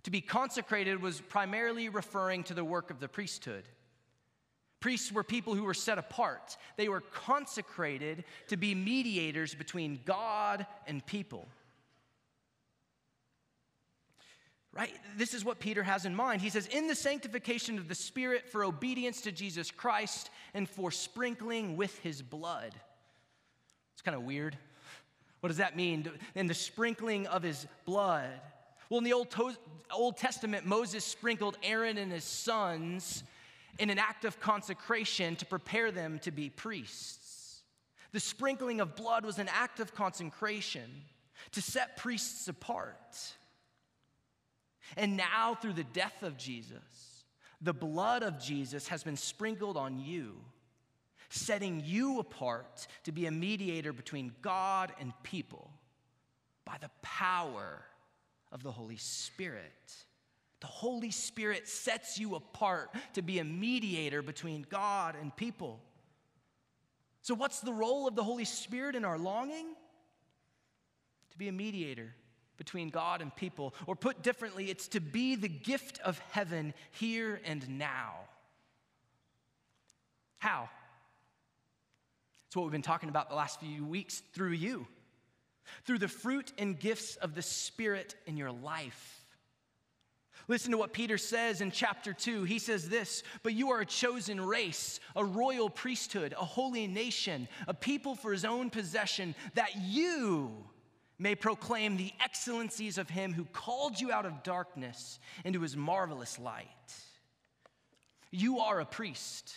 to 0.04 0.10
be 0.10 0.20
consecrated 0.20 1.02
was 1.02 1.20
primarily 1.20 1.88
referring 1.88 2.44
to 2.44 2.54
the 2.54 2.64
work 2.64 2.90
of 2.90 3.00
the 3.00 3.08
priesthood. 3.08 3.64
Priests 4.82 5.12
were 5.12 5.22
people 5.22 5.54
who 5.54 5.62
were 5.62 5.74
set 5.74 5.96
apart. 5.96 6.56
They 6.76 6.88
were 6.88 7.00
consecrated 7.00 8.24
to 8.48 8.56
be 8.56 8.74
mediators 8.74 9.54
between 9.54 10.00
God 10.04 10.66
and 10.88 11.06
people. 11.06 11.46
Right? 14.72 14.92
This 15.16 15.34
is 15.34 15.44
what 15.44 15.60
Peter 15.60 15.84
has 15.84 16.04
in 16.04 16.16
mind. 16.16 16.42
He 16.42 16.50
says, 16.50 16.66
In 16.66 16.88
the 16.88 16.96
sanctification 16.96 17.78
of 17.78 17.86
the 17.86 17.94
Spirit 17.94 18.48
for 18.48 18.64
obedience 18.64 19.20
to 19.20 19.30
Jesus 19.30 19.70
Christ 19.70 20.30
and 20.52 20.68
for 20.68 20.90
sprinkling 20.90 21.76
with 21.76 21.96
his 22.00 22.20
blood. 22.20 22.74
It's 23.92 24.02
kind 24.02 24.16
of 24.16 24.24
weird. 24.24 24.58
What 25.40 25.48
does 25.48 25.58
that 25.58 25.76
mean? 25.76 26.10
In 26.34 26.48
the 26.48 26.54
sprinkling 26.54 27.28
of 27.28 27.44
his 27.44 27.68
blood. 27.84 28.30
Well, 28.90 28.98
in 28.98 29.04
the 29.04 29.12
Old, 29.12 29.32
Old 29.92 30.16
Testament, 30.16 30.66
Moses 30.66 31.04
sprinkled 31.04 31.56
Aaron 31.62 31.98
and 31.98 32.10
his 32.10 32.24
sons 32.24 33.22
in 33.78 33.90
an 33.90 33.98
act 33.98 34.24
of 34.24 34.40
consecration 34.40 35.36
to 35.36 35.46
prepare 35.46 35.90
them 35.90 36.18
to 36.20 36.30
be 36.30 36.50
priests. 36.50 37.62
The 38.12 38.20
sprinkling 38.20 38.80
of 38.80 38.94
blood 38.94 39.24
was 39.24 39.38
an 39.38 39.48
act 39.48 39.80
of 39.80 39.94
consecration 39.94 40.90
to 41.52 41.62
set 41.62 41.96
priests 41.96 42.48
apart. 42.48 43.34
And 44.96 45.16
now, 45.16 45.54
through 45.54 45.72
the 45.72 45.84
death 45.84 46.22
of 46.22 46.36
Jesus, 46.36 47.24
the 47.60 47.72
blood 47.72 48.22
of 48.22 48.40
Jesus 48.40 48.88
has 48.88 49.02
been 49.02 49.16
sprinkled 49.16 49.76
on 49.76 49.98
you, 49.98 50.36
setting 51.30 51.82
you 51.84 52.18
apart 52.18 52.86
to 53.04 53.12
be 53.12 53.26
a 53.26 53.30
mediator 53.30 53.92
between 53.92 54.32
God 54.42 54.92
and 55.00 55.12
people 55.22 55.70
by 56.64 56.76
the 56.80 56.90
power 57.00 57.82
of 58.50 58.62
the 58.62 58.72
Holy 58.72 58.96
Spirit. 58.96 59.94
The 60.62 60.68
Holy 60.68 61.10
Spirit 61.10 61.66
sets 61.66 62.18
you 62.20 62.36
apart 62.36 62.94
to 63.14 63.22
be 63.22 63.40
a 63.40 63.44
mediator 63.44 64.22
between 64.22 64.64
God 64.70 65.16
and 65.20 65.34
people. 65.34 65.80
So, 67.20 67.34
what's 67.34 67.60
the 67.60 67.72
role 67.72 68.06
of 68.06 68.14
the 68.14 68.22
Holy 68.22 68.44
Spirit 68.44 68.94
in 68.94 69.04
our 69.04 69.18
longing? 69.18 69.66
To 71.32 71.38
be 71.38 71.48
a 71.48 71.52
mediator 71.52 72.14
between 72.58 72.90
God 72.90 73.22
and 73.22 73.34
people. 73.34 73.74
Or 73.88 73.96
put 73.96 74.22
differently, 74.22 74.70
it's 74.70 74.86
to 74.88 75.00
be 75.00 75.34
the 75.34 75.48
gift 75.48 75.98
of 75.98 76.20
heaven 76.30 76.74
here 76.92 77.40
and 77.44 77.68
now. 77.80 78.14
How? 80.38 80.68
It's 82.46 82.54
what 82.54 82.62
we've 82.62 82.72
been 82.72 82.82
talking 82.82 83.08
about 83.08 83.30
the 83.30 83.34
last 83.34 83.58
few 83.58 83.84
weeks 83.84 84.22
through 84.32 84.52
you, 84.52 84.86
through 85.86 85.98
the 85.98 86.06
fruit 86.06 86.52
and 86.56 86.78
gifts 86.78 87.16
of 87.16 87.34
the 87.34 87.42
Spirit 87.42 88.14
in 88.26 88.36
your 88.36 88.52
life. 88.52 89.21
Listen 90.48 90.72
to 90.72 90.78
what 90.78 90.92
Peter 90.92 91.18
says 91.18 91.60
in 91.60 91.70
chapter 91.70 92.12
2. 92.12 92.44
He 92.44 92.58
says 92.58 92.88
this 92.88 93.22
But 93.42 93.54
you 93.54 93.70
are 93.70 93.80
a 93.80 93.86
chosen 93.86 94.40
race, 94.40 95.00
a 95.14 95.24
royal 95.24 95.70
priesthood, 95.70 96.34
a 96.38 96.44
holy 96.44 96.86
nation, 96.86 97.48
a 97.68 97.74
people 97.74 98.14
for 98.14 98.32
his 98.32 98.44
own 98.44 98.70
possession, 98.70 99.34
that 99.54 99.76
you 99.76 100.52
may 101.18 101.34
proclaim 101.34 101.96
the 101.96 102.12
excellencies 102.20 102.98
of 102.98 103.08
him 103.08 103.32
who 103.32 103.44
called 103.44 104.00
you 104.00 104.10
out 104.10 104.26
of 104.26 104.42
darkness 104.42 105.20
into 105.44 105.60
his 105.60 105.76
marvelous 105.76 106.38
light. 106.38 106.66
You 108.30 108.58
are 108.58 108.80
a 108.80 108.86
priest. 108.86 109.54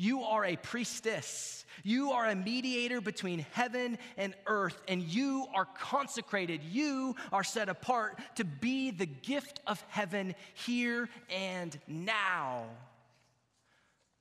You 0.00 0.22
are 0.22 0.46
a 0.46 0.56
priestess. 0.56 1.66
You 1.84 2.12
are 2.12 2.26
a 2.26 2.34
mediator 2.34 3.02
between 3.02 3.44
heaven 3.52 3.98
and 4.16 4.34
earth, 4.46 4.80
and 4.88 5.02
you 5.02 5.46
are 5.54 5.66
consecrated. 5.78 6.62
You 6.64 7.16
are 7.30 7.44
set 7.44 7.68
apart 7.68 8.18
to 8.36 8.44
be 8.46 8.92
the 8.92 9.04
gift 9.04 9.60
of 9.66 9.84
heaven 9.88 10.34
here 10.54 11.10
and 11.28 11.78
now. 11.86 12.64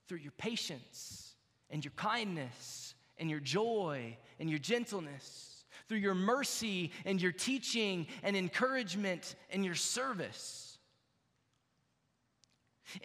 Through 0.10 0.18
your 0.18 0.34
patience 0.34 1.34
and 1.70 1.86
your 1.86 1.94
kindness 1.96 2.94
and 3.18 3.30
your 3.30 3.40
joy 3.40 4.18
and 4.38 4.50
your 4.50 4.60
gentleness, 4.60 5.64
through 5.88 6.00
your 6.00 6.14
mercy 6.14 6.92
and 7.06 7.22
your 7.22 7.32
teaching 7.32 8.08
and 8.22 8.36
encouragement 8.36 9.34
and 9.50 9.64
your 9.64 9.76
service. 9.76 10.78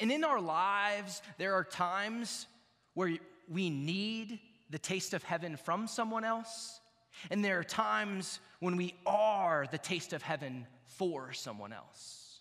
And 0.00 0.10
in 0.10 0.24
our 0.24 0.40
lives, 0.40 1.22
there 1.38 1.54
are 1.54 1.62
times 1.62 2.48
where 2.94 3.16
we 3.48 3.70
need 3.70 4.40
the 4.70 4.78
taste 4.78 5.14
of 5.14 5.22
heaven 5.22 5.56
from 5.56 5.86
someone 5.86 6.24
else, 6.24 6.80
and 7.30 7.44
there 7.44 7.58
are 7.58 7.64
times 7.64 8.40
when 8.60 8.76
we 8.76 8.94
are 9.06 9.66
the 9.70 9.78
taste 9.78 10.12
of 10.12 10.22
heaven 10.22 10.66
for 10.86 11.32
someone 11.32 11.72
else. 11.72 12.40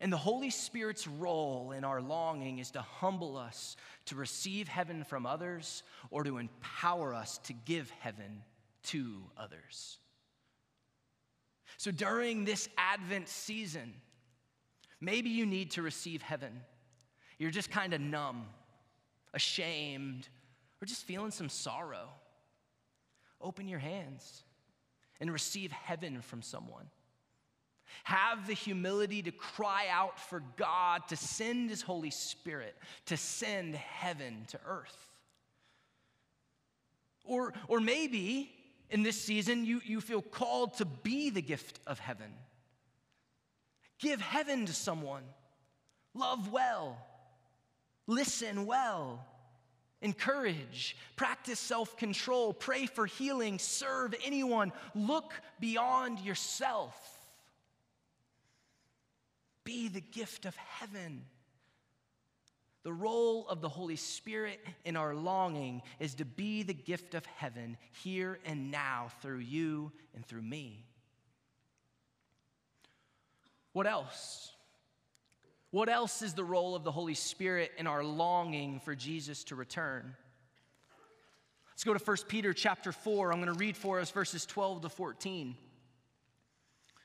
And 0.00 0.12
the 0.12 0.16
Holy 0.16 0.50
Spirit's 0.50 1.08
role 1.08 1.72
in 1.72 1.84
our 1.84 2.00
longing 2.00 2.60
is 2.60 2.70
to 2.72 2.82
humble 2.82 3.36
us 3.36 3.76
to 4.06 4.14
receive 4.14 4.68
heaven 4.68 5.02
from 5.02 5.26
others 5.26 5.82
or 6.10 6.22
to 6.22 6.38
empower 6.38 7.12
us 7.12 7.38
to 7.38 7.52
give 7.52 7.90
heaven 7.98 8.42
to 8.84 9.22
others. 9.36 9.98
So 11.76 11.90
during 11.90 12.44
this 12.44 12.68
Advent 12.78 13.28
season, 13.28 13.92
maybe 15.00 15.30
you 15.30 15.46
need 15.46 15.72
to 15.72 15.82
receive 15.82 16.22
heaven. 16.22 16.60
You're 17.38 17.50
just 17.50 17.70
kind 17.70 17.94
of 17.94 18.00
numb, 18.00 18.46
ashamed, 19.32 20.28
or 20.80 20.86
just 20.86 21.04
feeling 21.04 21.30
some 21.30 21.48
sorrow. 21.48 22.08
Open 23.40 23.68
your 23.68 23.78
hands 23.78 24.42
and 25.20 25.32
receive 25.32 25.70
heaven 25.70 26.20
from 26.20 26.42
someone. 26.42 26.86
Have 28.04 28.46
the 28.46 28.54
humility 28.54 29.22
to 29.22 29.30
cry 29.30 29.86
out 29.90 30.18
for 30.18 30.42
God 30.56 31.08
to 31.08 31.16
send 31.16 31.70
His 31.70 31.82
Holy 31.82 32.10
Spirit, 32.10 32.76
to 33.06 33.16
send 33.16 33.74
heaven 33.74 34.44
to 34.48 34.60
earth. 34.66 34.96
Or, 37.24 37.52
or 37.68 37.80
maybe 37.80 38.50
in 38.90 39.02
this 39.02 39.20
season 39.20 39.64
you, 39.64 39.80
you 39.84 40.00
feel 40.00 40.22
called 40.22 40.74
to 40.78 40.84
be 40.84 41.30
the 41.30 41.42
gift 41.42 41.80
of 41.86 41.98
heaven. 41.98 42.32
Give 43.98 44.20
heaven 44.20 44.66
to 44.66 44.72
someone. 44.72 45.24
Love 46.14 46.50
well. 46.50 46.98
Listen 48.08 48.66
well. 48.66 49.24
Encourage, 50.00 50.96
practice 51.16 51.60
self 51.60 51.96
control, 51.96 52.52
pray 52.52 52.86
for 52.86 53.06
healing, 53.06 53.58
serve 53.58 54.14
anyone, 54.24 54.72
look 54.94 55.34
beyond 55.60 56.20
yourself. 56.20 56.96
Be 59.64 59.88
the 59.88 60.00
gift 60.00 60.46
of 60.46 60.56
heaven. 60.56 61.24
The 62.84 62.92
role 62.92 63.46
of 63.48 63.60
the 63.60 63.68
Holy 63.68 63.96
Spirit 63.96 64.60
in 64.84 64.96
our 64.96 65.14
longing 65.14 65.82
is 65.98 66.14
to 66.14 66.24
be 66.24 66.62
the 66.62 66.72
gift 66.72 67.14
of 67.14 67.26
heaven 67.26 67.76
here 68.02 68.38
and 68.46 68.70
now 68.70 69.08
through 69.20 69.40
you 69.40 69.92
and 70.14 70.24
through 70.24 70.42
me. 70.42 70.86
What 73.72 73.86
else? 73.86 74.52
What 75.70 75.88
else 75.88 76.22
is 76.22 76.32
the 76.32 76.44
role 76.44 76.74
of 76.74 76.84
the 76.84 76.92
Holy 76.92 77.14
Spirit 77.14 77.72
in 77.76 77.86
our 77.86 78.02
longing 78.02 78.80
for 78.80 78.94
Jesus 78.94 79.44
to 79.44 79.54
return? 79.54 80.14
Let's 81.72 81.84
go 81.84 81.94
to 81.94 82.02
1 82.02 82.16
Peter 82.26 82.52
chapter 82.52 82.90
4. 82.90 83.32
I'm 83.32 83.40
going 83.40 83.52
to 83.52 83.58
read 83.58 83.76
for 83.76 84.00
us 84.00 84.10
verses 84.10 84.46
12 84.46 84.82
to 84.82 84.88
14. 84.88 85.54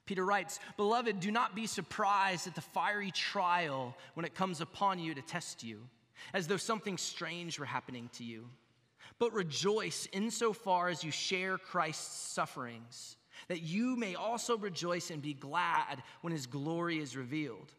Peter 0.05 0.25
writes, 0.25 0.60
Beloved, 0.77 1.20
do 1.20 1.29
not 1.29 1.55
be 1.55 1.67
surprised 1.67 2.48
at 2.48 2.55
the 2.55 2.62
fiery 2.62 3.12
trial 3.12 3.96
when 4.15 4.25
it 4.25 4.34
comes 4.34 4.62
upon 4.62 4.98
you 4.98 5.13
to 5.13 5.22
test 5.22 5.63
you, 5.63 5.82
as 6.34 6.48
though 6.48 6.58
something 6.58 6.98
strange 6.98 7.60
were 7.60 7.65
happening 7.65 8.10
to 8.13 8.24
you. 8.24 8.50
But 9.20 9.34
rejoice 9.34 10.08
insofar 10.12 10.89
as 10.89 11.03
you 11.03 11.12
share 11.12 11.58
Christ's 11.58 12.29
sufferings, 12.29 13.17
that 13.50 13.62
you 13.62 13.96
may 13.96 14.15
also 14.15 14.58
rejoice 14.58 15.12
and 15.12 15.22
be 15.22 15.34
glad 15.34 16.01
when 16.22 16.34
his 16.34 16.48
glory 16.48 17.00
is 17.00 17.15
revealed. 17.15 17.72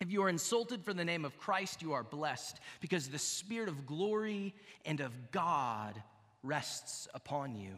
If 0.00 0.10
you 0.10 0.22
are 0.22 0.30
insulted 0.30 0.82
for 0.82 0.94
the 0.94 1.04
name 1.04 1.26
of 1.26 1.38
Christ, 1.38 1.82
you 1.82 1.92
are 1.92 2.02
blessed, 2.02 2.58
because 2.80 3.08
the 3.08 3.18
Spirit 3.18 3.68
of 3.68 3.86
glory 3.86 4.54
and 4.86 5.00
of 5.00 5.30
God 5.30 6.02
rests 6.42 7.06
upon 7.12 7.54
you. 7.54 7.74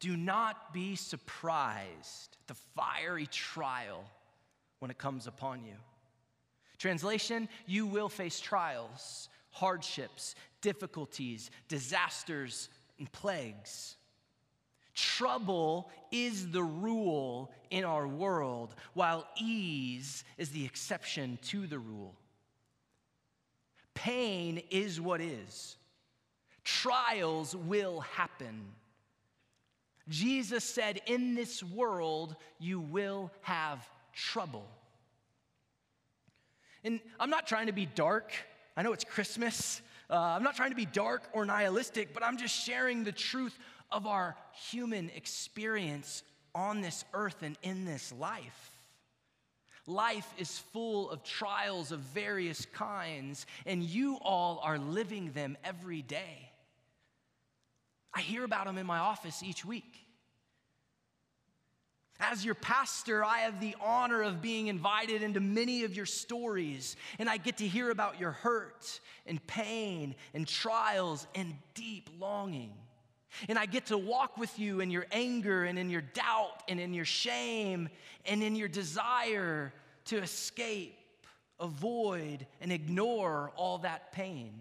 Do 0.00 0.16
not 0.16 0.72
be 0.72 0.96
surprised 0.96 2.36
at 2.40 2.48
the 2.48 2.60
fiery 2.74 3.26
trial 3.26 4.02
when 4.80 4.90
it 4.90 4.98
comes 4.98 5.28
upon 5.28 5.64
you. 5.64 5.74
Translation, 6.76 7.48
you 7.64 7.86
will 7.86 8.08
face 8.08 8.40
trials, 8.40 9.28
hardships, 9.50 10.34
difficulties, 10.60 11.52
disasters, 11.68 12.68
and 12.98 13.10
plagues. 13.12 13.94
Trouble 14.94 15.90
is 16.10 16.50
the 16.50 16.62
rule 16.62 17.50
in 17.70 17.84
our 17.84 18.06
world, 18.06 18.74
while 18.92 19.26
ease 19.40 20.24
is 20.36 20.50
the 20.50 20.64
exception 20.64 21.38
to 21.42 21.66
the 21.66 21.78
rule. 21.78 22.14
Pain 23.94 24.62
is 24.70 25.00
what 25.00 25.20
is. 25.20 25.76
Trials 26.64 27.56
will 27.56 28.00
happen. 28.00 28.62
Jesus 30.08 30.64
said, 30.64 31.00
In 31.06 31.34
this 31.34 31.62
world, 31.62 32.36
you 32.58 32.80
will 32.80 33.30
have 33.42 33.88
trouble. 34.12 34.66
And 36.84 37.00
I'm 37.18 37.30
not 37.30 37.46
trying 37.46 37.66
to 37.66 37.72
be 37.72 37.86
dark. 37.86 38.32
I 38.76 38.82
know 38.82 38.92
it's 38.92 39.04
Christmas. 39.04 39.80
Uh, 40.10 40.16
I'm 40.16 40.42
not 40.42 40.56
trying 40.56 40.70
to 40.70 40.76
be 40.76 40.86
dark 40.86 41.22
or 41.32 41.46
nihilistic, 41.46 42.12
but 42.12 42.22
I'm 42.22 42.36
just 42.36 42.54
sharing 42.54 43.04
the 43.04 43.12
truth 43.12 43.56
of 43.90 44.06
our 44.06 44.36
human 44.54 45.10
experience 45.14 46.22
on 46.54 46.80
this 46.80 47.04
earth 47.14 47.42
and 47.42 47.56
in 47.62 47.84
this 47.84 48.12
life. 48.12 48.70
Life 49.86 50.32
is 50.38 50.58
full 50.58 51.10
of 51.10 51.24
trials 51.24 51.90
of 51.90 52.00
various 52.00 52.66
kinds, 52.66 53.46
and 53.66 53.82
you 53.82 54.18
all 54.22 54.60
are 54.62 54.78
living 54.78 55.32
them 55.32 55.56
every 55.64 56.02
day. 56.02 56.50
I 58.14 58.20
hear 58.20 58.44
about 58.44 58.66
them 58.66 58.78
in 58.78 58.86
my 58.86 58.98
office 58.98 59.42
each 59.42 59.64
week. 59.64 60.06
As 62.20 62.44
your 62.44 62.54
pastor, 62.54 63.24
I 63.24 63.38
have 63.38 63.60
the 63.60 63.74
honor 63.80 64.22
of 64.22 64.40
being 64.40 64.68
invited 64.68 65.22
into 65.22 65.40
many 65.40 65.82
of 65.82 65.96
your 65.96 66.06
stories, 66.06 66.94
and 67.18 67.28
I 67.28 67.36
get 67.36 67.56
to 67.56 67.66
hear 67.66 67.90
about 67.90 68.20
your 68.20 68.30
hurt 68.30 69.00
and 69.26 69.44
pain 69.48 70.14
and 70.32 70.46
trials 70.46 71.26
and 71.34 71.54
deep 71.74 72.08
longing. 72.20 72.72
And 73.48 73.58
I 73.58 73.66
get 73.66 73.86
to 73.86 73.98
walk 73.98 74.36
with 74.38 74.58
you 74.58 74.80
in 74.80 74.90
your 74.90 75.06
anger 75.12 75.64
and 75.64 75.78
in 75.78 75.90
your 75.90 76.00
doubt 76.00 76.62
and 76.68 76.78
in 76.78 76.94
your 76.94 77.04
shame 77.04 77.88
and 78.26 78.42
in 78.42 78.56
your 78.56 78.68
desire 78.68 79.72
to 80.06 80.18
escape, 80.18 80.98
avoid, 81.60 82.46
and 82.60 82.72
ignore 82.72 83.52
all 83.56 83.78
that 83.78 84.12
pain. 84.12 84.52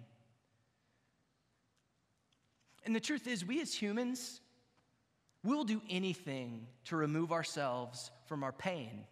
And 2.86 2.96
the 2.96 3.00
truth 3.00 3.28
is, 3.28 3.46
we 3.46 3.62
as 3.62 3.74
humans, 3.74 4.42
we'll 5.44 5.64
do 5.64 5.82
anything 5.90 6.68
to 6.86 6.96
remove 6.96 7.32
ourselves 7.32 8.12
from 8.26 8.44
our 8.44 8.52
pain, 8.52 9.06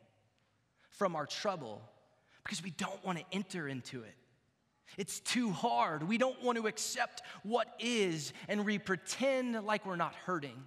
from 0.90 1.16
our 1.16 1.26
trouble, 1.26 1.82
because 2.44 2.64
we 2.64 2.72
don't 2.72 3.04
want 3.06 3.20
to 3.20 3.26
enter 3.32 3.68
into 3.68 4.02
it. 4.02 4.16
It's 4.98 5.20
too 5.20 5.52
hard. 5.52 6.08
We 6.08 6.18
don't 6.18 6.42
want 6.44 6.58
to 6.58 6.68
accept 6.68 7.22
what 7.44 7.68
is, 7.80 8.34
and 8.48 8.66
we 8.66 8.78
pretend 8.78 9.66
like 9.66 9.86
we're 9.86 9.96
not 9.96 10.16
hurting. 10.16 10.64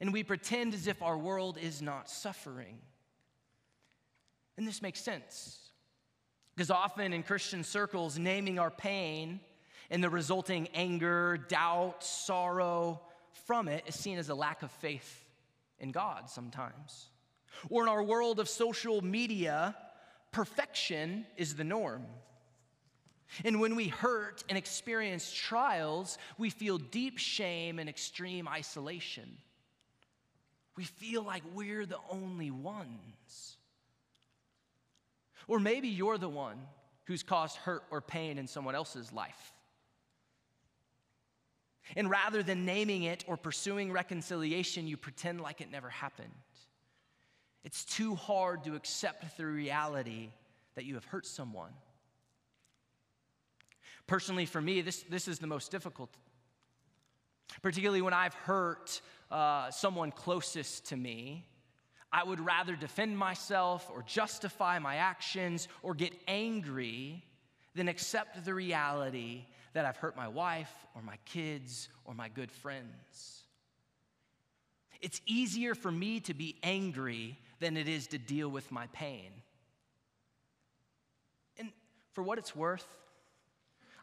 And 0.00 0.12
we 0.12 0.24
pretend 0.24 0.74
as 0.74 0.86
if 0.86 1.02
our 1.02 1.16
world 1.16 1.58
is 1.60 1.80
not 1.80 2.10
suffering. 2.10 2.78
And 4.56 4.66
this 4.66 4.82
makes 4.82 5.00
sense. 5.00 5.58
Because 6.54 6.70
often 6.70 7.12
in 7.12 7.22
Christian 7.22 7.64
circles, 7.64 8.18
naming 8.18 8.58
our 8.58 8.70
pain 8.70 9.40
and 9.90 10.02
the 10.02 10.10
resulting 10.10 10.68
anger, 10.74 11.38
doubt, 11.48 12.02
sorrow 12.02 13.00
from 13.46 13.68
it 13.68 13.84
is 13.86 13.94
seen 13.94 14.18
as 14.18 14.28
a 14.28 14.34
lack 14.34 14.62
of 14.62 14.70
faith 14.70 15.24
in 15.78 15.90
God 15.90 16.28
sometimes. 16.28 17.08
Or 17.70 17.82
in 17.82 17.88
our 17.88 18.02
world 18.02 18.40
of 18.40 18.48
social 18.48 19.02
media, 19.02 19.76
perfection 20.30 21.26
is 21.36 21.54
the 21.54 21.64
norm. 21.64 22.06
And 23.44 23.60
when 23.60 23.76
we 23.76 23.88
hurt 23.88 24.44
and 24.48 24.58
experience 24.58 25.32
trials, 25.32 26.18
we 26.38 26.50
feel 26.50 26.78
deep 26.78 27.18
shame 27.18 27.78
and 27.78 27.88
extreme 27.88 28.46
isolation. 28.48 29.38
We 30.76 30.84
feel 30.84 31.22
like 31.22 31.42
we're 31.54 31.86
the 31.86 31.98
only 32.10 32.50
ones. 32.50 33.56
Or 35.48 35.58
maybe 35.58 35.88
you're 35.88 36.18
the 36.18 36.28
one 36.28 36.58
who's 37.04 37.22
caused 37.22 37.56
hurt 37.56 37.82
or 37.90 38.00
pain 38.00 38.38
in 38.38 38.46
someone 38.46 38.74
else's 38.74 39.12
life. 39.12 39.52
And 41.96 42.08
rather 42.08 42.42
than 42.42 42.64
naming 42.64 43.02
it 43.02 43.24
or 43.26 43.36
pursuing 43.36 43.92
reconciliation, 43.92 44.86
you 44.86 44.96
pretend 44.96 45.40
like 45.40 45.60
it 45.60 45.70
never 45.70 45.90
happened. 45.90 46.32
It's 47.64 47.84
too 47.84 48.14
hard 48.14 48.64
to 48.64 48.74
accept 48.74 49.36
the 49.36 49.46
reality 49.46 50.30
that 50.74 50.84
you 50.84 50.94
have 50.94 51.04
hurt 51.04 51.26
someone. 51.26 51.72
Personally, 54.12 54.44
for 54.44 54.60
me, 54.60 54.82
this, 54.82 55.04
this 55.08 55.26
is 55.26 55.38
the 55.38 55.46
most 55.46 55.70
difficult, 55.70 56.14
particularly 57.62 58.02
when 58.02 58.12
I've 58.12 58.34
hurt 58.34 59.00
uh, 59.30 59.70
someone 59.70 60.10
closest 60.10 60.88
to 60.88 60.98
me. 60.98 61.46
I 62.12 62.22
would 62.22 62.38
rather 62.38 62.76
defend 62.76 63.16
myself 63.16 63.90
or 63.90 64.02
justify 64.02 64.78
my 64.80 64.96
actions 64.96 65.66
or 65.82 65.94
get 65.94 66.12
angry 66.28 67.24
than 67.74 67.88
accept 67.88 68.44
the 68.44 68.52
reality 68.52 69.46
that 69.72 69.86
I've 69.86 69.96
hurt 69.96 70.14
my 70.14 70.28
wife 70.28 70.86
or 70.94 71.00
my 71.00 71.16
kids 71.24 71.88
or 72.04 72.12
my 72.12 72.28
good 72.28 72.52
friends. 72.52 73.44
It's 75.00 75.22
easier 75.24 75.74
for 75.74 75.90
me 75.90 76.20
to 76.20 76.34
be 76.34 76.56
angry 76.62 77.38
than 77.60 77.78
it 77.78 77.88
is 77.88 78.08
to 78.08 78.18
deal 78.18 78.50
with 78.50 78.70
my 78.70 78.88
pain. 78.88 79.30
And 81.56 81.70
for 82.12 82.22
what 82.22 82.36
it's 82.36 82.54
worth, 82.54 82.86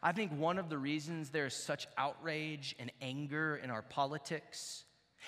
I 0.02 0.12
think 0.12 0.32
one 0.32 0.58
of 0.58 0.70
the 0.70 0.78
reasons 0.78 1.30
there's 1.30 1.54
such 1.54 1.86
outrage 1.98 2.74
and 2.78 2.90
anger 3.02 3.60
in 3.62 3.70
our 3.70 3.82
politics 3.82 4.84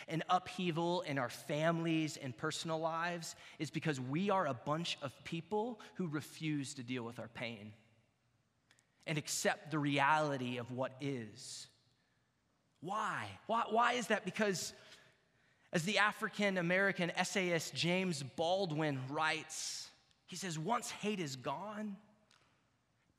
and 0.08 0.22
upheaval 0.30 1.02
in 1.02 1.18
our 1.18 1.28
families 1.28 2.16
and 2.16 2.36
personal 2.36 2.78
lives 2.78 3.36
is 3.58 3.70
because 3.70 4.00
we 4.00 4.30
are 4.30 4.46
a 4.46 4.54
bunch 4.54 4.96
of 5.02 5.12
people 5.24 5.80
who 5.94 6.06
refuse 6.08 6.74
to 6.74 6.82
deal 6.82 7.02
with 7.02 7.18
our 7.18 7.28
pain 7.28 7.72
and 9.06 9.18
accept 9.18 9.70
the 9.70 9.78
reality 9.78 10.58
of 10.58 10.70
what 10.70 10.92
is. 11.00 11.66
Why? 12.80 13.26
Why, 13.46 13.64
why 13.68 13.92
is 13.94 14.08
that? 14.08 14.24
Because, 14.24 14.72
as 15.72 15.84
the 15.84 15.98
African 15.98 16.58
American 16.58 17.10
essayist 17.10 17.74
James 17.74 18.22
Baldwin 18.22 18.98
writes, 19.10 19.88
he 20.26 20.36
says, 20.36 20.58
once 20.58 20.90
hate 20.90 21.20
is 21.20 21.36
gone, 21.36 21.96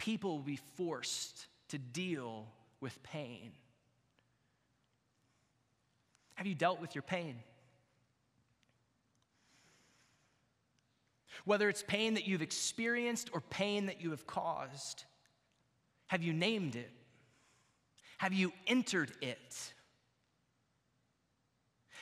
people 0.04 0.32
will 0.32 0.44
be 0.44 0.60
forced 0.76 1.48
to 1.70 1.78
deal 1.78 2.46
with 2.82 3.02
pain. 3.04 3.54
Have 6.34 6.46
you 6.46 6.56
dealt 6.56 6.82
with 6.82 6.94
your 6.94 7.04
pain? 7.04 7.38
Whether 11.46 11.70
it's 11.70 11.84
pain 11.88 12.16
that 12.16 12.28
you've 12.28 12.42
experienced 12.42 13.30
or 13.32 13.40
pain 13.40 13.86
that 13.86 14.02
you 14.02 14.10
have 14.10 14.28
caused, 14.28 15.06
have 16.08 16.22
you 16.22 16.34
named 16.34 16.76
it? 16.76 16.92
Have 18.18 18.34
you 18.34 18.52
entered 18.68 19.14
it? 19.22 19.74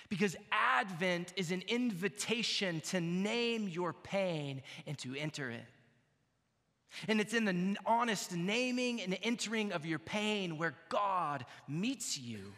Because 0.10 0.36
Advent 0.52 1.34
is 1.36 1.52
an 1.52 1.62
invitation 1.68 2.82
to 2.82 3.00
name 3.00 3.68
your 3.68 3.94
pain 3.94 4.64
and 4.88 4.98
to 4.98 5.16
enter 5.16 5.52
it. 5.52 5.66
And 7.08 7.22
it's 7.22 7.34
in 7.34 7.46
the 7.46 7.78
honest 7.86 8.36
naming 8.36 9.02
and 9.02 9.18
entering 9.24 9.72
of 9.72 9.86
your 9.86 10.00
pain 10.00 10.58
where 10.58 10.76
God 10.90 11.46
meets 11.68 12.18
you. 12.18 12.54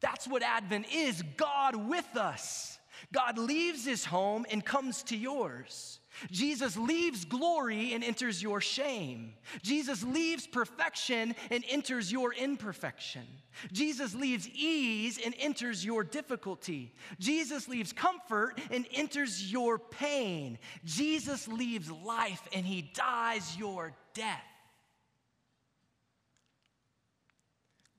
That's 0.00 0.28
what 0.28 0.42
Advent 0.42 0.86
is 0.92 1.22
God 1.36 1.76
with 1.76 2.16
us. 2.16 2.78
God 3.12 3.38
leaves 3.38 3.84
his 3.84 4.04
home 4.04 4.46
and 4.50 4.64
comes 4.64 5.02
to 5.04 5.16
yours. 5.16 5.98
Jesus 6.30 6.76
leaves 6.76 7.24
glory 7.24 7.92
and 7.92 8.04
enters 8.04 8.42
your 8.42 8.60
shame. 8.60 9.34
Jesus 9.62 10.02
leaves 10.02 10.46
perfection 10.46 11.34
and 11.50 11.64
enters 11.68 12.10
your 12.12 12.32
imperfection. 12.32 13.26
Jesus 13.72 14.14
leaves 14.14 14.48
ease 14.48 15.18
and 15.24 15.34
enters 15.38 15.84
your 15.84 16.04
difficulty. 16.04 16.94
Jesus 17.18 17.68
leaves 17.68 17.92
comfort 17.92 18.60
and 18.70 18.86
enters 18.92 19.52
your 19.52 19.78
pain. 19.78 20.58
Jesus 20.84 21.48
leaves 21.48 21.90
life 21.90 22.42
and 22.52 22.64
he 22.64 22.90
dies 22.94 23.56
your 23.56 23.92
death. 24.14 24.42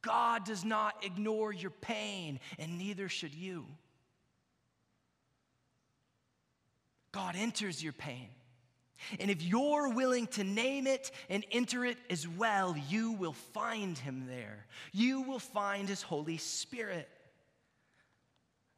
God 0.01 0.45
does 0.45 0.63
not 0.63 1.03
ignore 1.03 1.51
your 1.51 1.71
pain, 1.71 2.39
and 2.59 2.77
neither 2.77 3.09
should 3.09 3.33
you. 3.33 3.65
God 7.15 7.37
enters 7.37 7.81
your 7.81 7.93
pain. 7.93 8.27
And 9.19 9.31
if 9.31 9.41
you're 9.41 9.89
willing 9.89 10.27
to 10.27 10.43
name 10.43 10.85
it 10.85 11.11
and 11.29 11.45
enter 11.49 11.85
it 11.85 11.97
as 12.09 12.27
well, 12.27 12.75
you 12.89 13.13
will 13.13 13.33
find 13.33 13.97
him 13.97 14.25
there. 14.27 14.65
You 14.91 15.21
will 15.21 15.39
find 15.39 15.87
his 15.87 16.01
Holy 16.01 16.37
Spirit. 16.37 17.07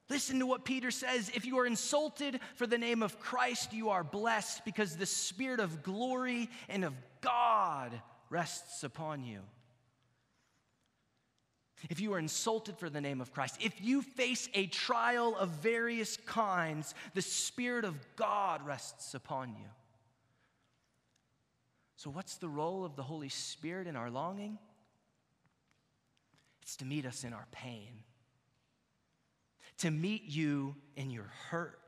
Listen 0.07 0.37
to 0.39 0.45
what 0.45 0.65
Peter 0.65 0.91
says. 0.91 1.31
If 1.33 1.45
you 1.45 1.57
are 1.57 1.65
insulted 1.65 2.39
for 2.53 2.67
the 2.67 2.77
name 2.77 3.01
of 3.01 3.19
Christ, 3.19 3.73
you 3.73 3.89
are 3.89 4.03
blessed 4.03 4.63
because 4.65 4.95
the 4.95 5.07
Spirit 5.07 5.59
of 5.59 5.81
glory 5.81 6.47
and 6.69 6.85
of 6.85 6.93
God 7.21 7.99
rests 8.29 8.83
upon 8.83 9.23
you 9.23 9.39
if 11.89 11.99
you 11.99 12.13
are 12.13 12.19
insulted 12.19 12.77
for 12.77 12.89
the 12.89 13.01
name 13.01 13.21
of 13.21 13.31
Christ, 13.31 13.57
if 13.61 13.73
you 13.81 14.01
face 14.01 14.49
a 14.53 14.67
trial 14.67 15.35
of 15.35 15.49
various 15.49 16.17
kinds, 16.17 16.95
the 17.13 17.21
Spirit 17.21 17.85
of 17.85 17.95
God 18.15 18.65
rests 18.65 19.13
upon 19.13 19.49
you. 19.49 19.67
So, 21.95 22.09
what's 22.09 22.37
the 22.37 22.49
role 22.49 22.85
of 22.85 22.95
the 22.95 23.03
Holy 23.03 23.29
Spirit 23.29 23.87
in 23.87 23.95
our 23.95 24.09
longing? 24.09 24.57
It's 26.61 26.75
to 26.77 26.85
meet 26.85 27.05
us 27.05 27.23
in 27.23 27.33
our 27.33 27.47
pain, 27.51 28.03
to 29.79 29.89
meet 29.89 30.23
you 30.25 30.75
in 30.95 31.09
your 31.09 31.31
hurt 31.49 31.79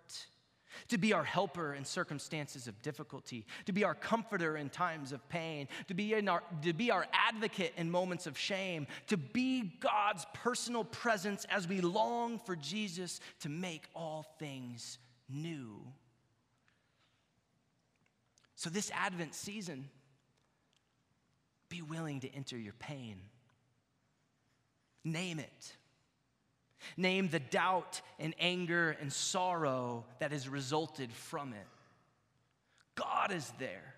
to 0.89 0.97
be 0.97 1.13
our 1.13 1.23
helper 1.23 1.73
in 1.73 1.85
circumstances 1.85 2.67
of 2.67 2.81
difficulty, 2.81 3.45
to 3.65 3.71
be 3.71 3.83
our 3.83 3.95
comforter 3.95 4.57
in 4.57 4.69
times 4.69 5.11
of 5.11 5.27
pain, 5.29 5.67
to 5.87 5.93
be, 5.93 6.15
our, 6.27 6.43
to 6.61 6.73
be 6.73 6.91
our 6.91 7.05
advocate 7.13 7.73
in 7.77 7.89
moments 7.89 8.27
of 8.27 8.37
shame, 8.37 8.87
to 9.07 9.17
be 9.17 9.71
God's 9.79 10.25
personal 10.33 10.83
presence 10.83 11.45
as 11.49 11.67
we 11.67 11.81
long 11.81 12.39
for 12.39 12.55
Jesus 12.55 13.19
to 13.41 13.49
make 13.49 13.83
all 13.95 14.25
things 14.39 14.97
new. 15.29 15.81
So, 18.55 18.69
this 18.69 18.91
Advent 18.93 19.35
season, 19.35 19.89
be 21.69 21.81
willing 21.81 22.19
to 22.21 22.35
enter 22.35 22.57
your 22.57 22.73
pain. 22.73 23.17
Name 25.05 25.39
it. 25.39 25.73
Name 26.97 27.29
the 27.29 27.39
doubt 27.39 28.01
and 28.19 28.33
anger 28.39 28.95
and 29.01 29.11
sorrow 29.11 30.05
that 30.19 30.31
has 30.31 30.47
resulted 30.47 31.11
from 31.11 31.53
it. 31.53 31.67
God 32.95 33.31
is 33.31 33.51
there, 33.59 33.95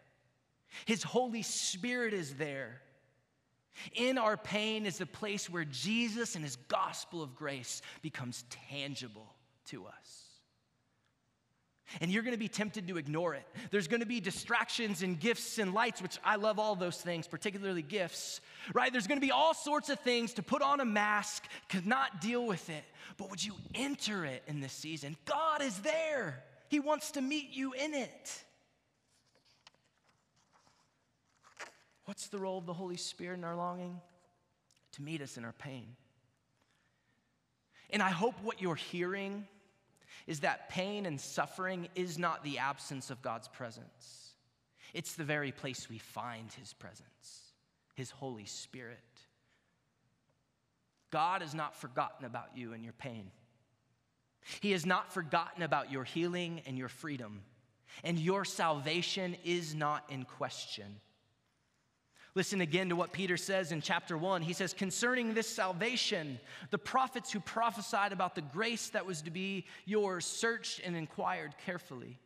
His 0.86 1.04
Holy 1.04 1.42
Spirit 1.42 2.14
is 2.14 2.36
there. 2.36 2.82
In 3.94 4.18
our 4.18 4.38
pain 4.38 4.86
is 4.86 4.98
the 4.98 5.06
place 5.06 5.50
where 5.50 5.66
Jesus 5.66 6.36
and 6.36 6.44
His 6.44 6.58
gospel 6.68 7.24
of 7.24 7.36
grace 7.36 7.82
becomes 8.02 8.44
tangible 8.70 9.34
to 9.68 9.86
us. 9.86 10.31
And 12.00 12.12
you're 12.12 12.24
gonna 12.24 12.38
be 12.38 12.48
tempted 12.48 12.88
to 12.88 12.98
ignore 12.98 13.34
it. 13.34 13.46
There's 13.70 13.88
gonna 13.88 14.06
be 14.06 14.20
distractions 14.20 15.04
and 15.04 15.20
gifts 15.20 15.58
and 15.58 15.74
lights, 15.74 16.02
which 16.02 16.18
I 16.24 16.38
love 16.38 16.60
all 16.60 16.76
those 16.76 16.98
things, 16.98 17.28
particularly 17.28 17.82
gifts, 17.82 18.40
right? 18.74 18.92
There's 18.92 19.08
gonna 19.08 19.20
be 19.20 19.32
all 19.32 19.54
sorts 19.54 19.90
of 19.90 20.00
things 20.00 20.34
to 20.36 20.44
put 20.44 20.62
on 20.62 20.80
a 20.80 20.86
mask, 20.86 21.46
could 21.68 21.86
not 21.86 22.22
deal 22.22 22.46
with 22.46 22.70
it. 22.70 22.84
But 23.18 23.30
would 23.30 23.44
you 23.44 23.56
enter 23.76 24.26
it 24.26 24.44
in 24.48 24.62
this 24.62 24.74
season? 24.74 25.18
God 25.26 25.62
is 25.62 25.78
there, 25.80 26.44
He 26.70 26.80
wants 26.80 27.12
to 27.12 27.22
meet 27.22 27.50
you 27.52 27.74
in 27.74 27.94
it. 27.94 28.44
What's 32.06 32.28
the 32.28 32.40
role 32.40 32.58
of 32.58 32.66
the 32.66 32.74
Holy 32.74 32.98
Spirit 32.98 33.38
in 33.38 33.44
our 33.44 33.56
longing? 33.56 34.00
To 34.94 35.02
meet 35.02 35.22
us 35.22 35.38
in 35.38 35.46
our 35.46 35.54
pain. 35.54 35.96
And 37.90 38.02
I 38.02 38.10
hope 38.10 38.36
what 38.42 38.62
you're 38.62 38.76
hearing 38.76 39.48
is 40.28 40.42
that 40.42 40.70
pain 40.70 41.06
and 41.06 41.20
suffering 41.20 41.88
is 41.96 42.18
not 42.18 42.44
the 42.44 42.58
absence 42.60 43.10
of 43.10 43.22
God's 43.22 43.48
presence, 43.48 44.36
it's 44.94 45.16
the 45.16 45.24
very 45.24 45.52
place 45.52 45.90
we 45.90 45.98
find 45.98 46.52
His 46.54 46.74
presence, 46.74 47.54
His 47.96 48.12
Holy 48.12 48.46
Spirit. 48.46 49.00
God 51.12 51.42
has 51.42 51.54
not 51.54 51.76
forgotten 51.76 52.26
about 52.26 52.56
you 52.56 52.74
and 52.74 52.84
your 52.84 52.94
pain. 52.94 53.32
He 54.62 54.72
has 54.72 54.86
not 54.86 55.14
forgotten 55.14 55.62
about 55.62 55.92
your 55.92 56.04
healing 56.04 56.62
and 56.66 56.78
your 56.78 56.88
freedom. 56.88 57.42
And 58.04 58.18
your 58.18 58.46
salvation 58.46 59.36
is 59.44 59.76
not 59.76 60.06
in 60.10 60.24
question. 60.24 60.86
Listen 62.34 62.62
again 62.62 62.90
to 62.90 62.96
what 62.96 63.12
Peter 63.12 63.36
says 63.36 63.74
in 63.74 63.82
chapter 63.82 64.18
1. 64.18 64.42
He 64.42 64.54
says, 64.54 64.74
Concerning 64.74 65.34
this 65.34 65.50
salvation, 65.50 66.40
the 66.70 66.78
prophets 66.78 67.32
who 67.32 67.42
prophesied 67.42 68.14
about 68.14 68.36
the 68.36 68.42
grace 68.42 68.90
that 68.90 69.06
was 69.06 69.22
to 69.24 69.32
be 69.32 69.66
yours 69.86 70.26
searched 70.26 70.80
and 70.86 70.96
inquired 70.96 71.56
carefully, 71.66 72.18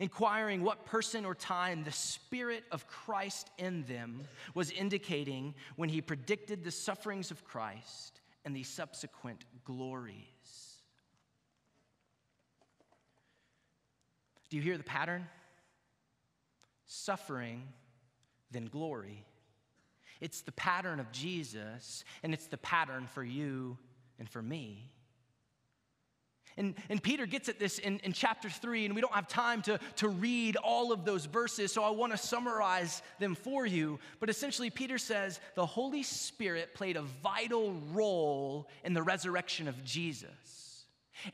inquiring 0.00 0.62
what 0.62 0.86
person 0.86 1.24
or 1.24 1.36
time 1.36 1.84
the 1.84 1.92
Spirit 1.92 2.64
of 2.72 2.88
Christ 2.88 3.48
in 3.58 3.84
them 3.84 4.24
was 4.54 4.72
indicating 4.72 5.54
when 5.76 5.88
he 5.88 6.00
predicted 6.00 6.64
the 6.64 6.72
sufferings 6.72 7.30
of 7.30 7.44
Christ 7.44 8.20
and 8.44 8.56
the 8.56 8.64
subsequent 8.64 9.44
glories. 9.64 10.16
Do 14.50 14.56
you 14.56 14.62
hear 14.62 14.76
the 14.76 14.82
pattern? 14.82 15.28
Suffering 16.86 17.62
than 18.52 18.66
glory. 18.66 19.24
It's 20.20 20.42
the 20.42 20.52
pattern 20.52 21.00
of 21.00 21.10
Jesus, 21.10 22.04
and 22.22 22.32
it's 22.32 22.46
the 22.46 22.58
pattern 22.58 23.06
for 23.06 23.24
you 23.24 23.76
and 24.18 24.28
for 24.28 24.40
me. 24.40 24.92
And, 26.56 26.74
and 26.90 27.02
Peter 27.02 27.24
gets 27.26 27.48
at 27.48 27.58
this 27.58 27.78
in, 27.78 27.98
in 28.00 28.12
chapter 28.12 28.50
three, 28.50 28.84
and 28.84 28.94
we 28.94 29.00
don't 29.00 29.14
have 29.14 29.26
time 29.26 29.62
to, 29.62 29.80
to 29.96 30.08
read 30.08 30.56
all 30.56 30.92
of 30.92 31.04
those 31.04 31.24
verses, 31.24 31.72
so 31.72 31.82
I 31.82 31.90
want 31.90 32.12
to 32.12 32.18
summarize 32.18 33.02
them 33.18 33.34
for 33.34 33.66
you. 33.66 33.98
But 34.20 34.28
essentially, 34.28 34.68
Peter 34.68 34.98
says 34.98 35.40
the 35.54 35.66
Holy 35.66 36.02
Spirit 36.02 36.74
played 36.74 36.96
a 36.96 37.02
vital 37.02 37.72
role 37.92 38.68
in 38.84 38.92
the 38.92 39.02
resurrection 39.02 39.66
of 39.66 39.82
Jesus. 39.82 40.71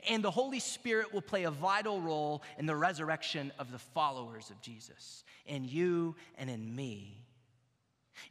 And 0.09 0.23
the 0.23 0.31
Holy 0.31 0.59
Spirit 0.59 1.13
will 1.13 1.21
play 1.21 1.43
a 1.43 1.51
vital 1.51 2.01
role 2.01 2.43
in 2.57 2.65
the 2.65 2.75
resurrection 2.75 3.51
of 3.59 3.71
the 3.71 3.79
followers 3.79 4.49
of 4.49 4.61
Jesus 4.61 5.23
in 5.45 5.65
you 5.65 6.15
and 6.37 6.49
in 6.49 6.75
me. 6.75 7.25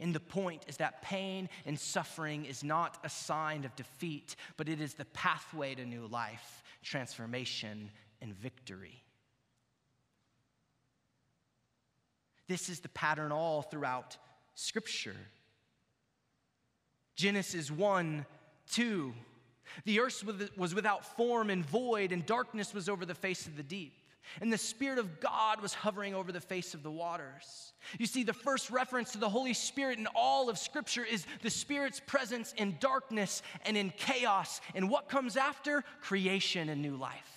And 0.00 0.14
the 0.14 0.20
point 0.20 0.64
is 0.68 0.76
that 0.76 1.02
pain 1.02 1.48
and 1.64 1.78
suffering 1.78 2.44
is 2.44 2.62
not 2.62 2.98
a 3.04 3.08
sign 3.08 3.64
of 3.64 3.74
defeat, 3.76 4.36
but 4.56 4.68
it 4.68 4.80
is 4.80 4.94
the 4.94 5.06
pathway 5.06 5.74
to 5.74 5.84
new 5.84 6.06
life, 6.06 6.62
transformation, 6.82 7.90
and 8.20 8.34
victory. 8.34 9.02
This 12.48 12.68
is 12.68 12.80
the 12.80 12.88
pattern 12.88 13.32
all 13.32 13.62
throughout 13.62 14.16
Scripture. 14.54 15.16
Genesis 17.14 17.70
1 17.70 18.24
2. 18.70 19.14
The 19.84 20.00
earth 20.00 20.24
was 20.56 20.74
without 20.74 21.16
form 21.16 21.50
and 21.50 21.64
void, 21.64 22.12
and 22.12 22.24
darkness 22.24 22.74
was 22.74 22.88
over 22.88 23.04
the 23.06 23.14
face 23.14 23.46
of 23.46 23.56
the 23.56 23.62
deep 23.62 23.94
and 24.40 24.52
the 24.52 24.58
Spirit 24.58 24.98
of 24.98 25.20
God 25.20 25.60
was 25.60 25.74
hovering 25.74 26.14
over 26.14 26.32
the 26.32 26.40
face 26.40 26.74
of 26.74 26.82
the 26.82 26.90
waters. 26.90 27.72
You 27.98 28.06
see, 28.06 28.22
the 28.22 28.32
first 28.32 28.70
reference 28.70 29.12
to 29.12 29.18
the 29.18 29.28
Holy 29.28 29.54
Spirit 29.54 29.98
in 29.98 30.06
all 30.14 30.50
of 30.50 30.58
Scripture 30.58 31.04
is 31.04 31.26
the 31.42 31.50
Spirit's 31.50 32.00
presence 32.00 32.52
in 32.56 32.76
darkness 32.80 33.42
and 33.64 33.76
in 33.76 33.92
chaos. 33.96 34.60
And 34.74 34.90
what 34.90 35.08
comes 35.08 35.36
after? 35.36 35.84
Creation 36.00 36.68
and 36.68 36.82
new 36.82 36.96
life. 36.96 37.34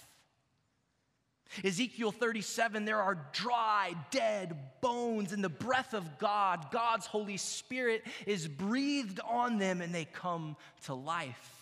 Ezekiel 1.65 2.13
37, 2.13 2.86
there 2.86 3.02
are 3.02 3.28
dry, 3.34 3.94
dead 4.10 4.58
bones, 4.80 5.34
and 5.34 5.44
the 5.44 5.50
breath 5.50 5.94
of 5.94 6.17
God, 6.17 6.67
God's 6.72 7.06
Holy 7.06 7.36
Spirit, 7.36 8.06
is 8.26 8.48
breathed 8.48 9.20
on 9.20 9.58
them 9.58 9.82
and 9.82 9.94
they 9.94 10.06
come 10.06 10.56
to 10.86 10.94
life. 10.94 11.61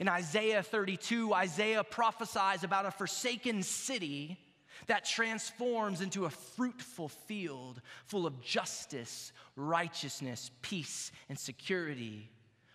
In 0.00 0.08
Isaiah 0.08 0.62
32, 0.62 1.32
Isaiah 1.32 1.84
prophesies 1.84 2.64
about 2.64 2.86
a 2.86 2.90
forsaken 2.90 3.62
city 3.62 4.38
that 4.86 5.04
transforms 5.04 6.00
into 6.00 6.26
a 6.26 6.30
fruitful 6.30 7.08
field 7.08 7.80
full 8.06 8.26
of 8.26 8.40
justice, 8.42 9.32
righteousness, 9.56 10.50
peace, 10.62 11.10
and 11.28 11.38
security, 11.38 12.28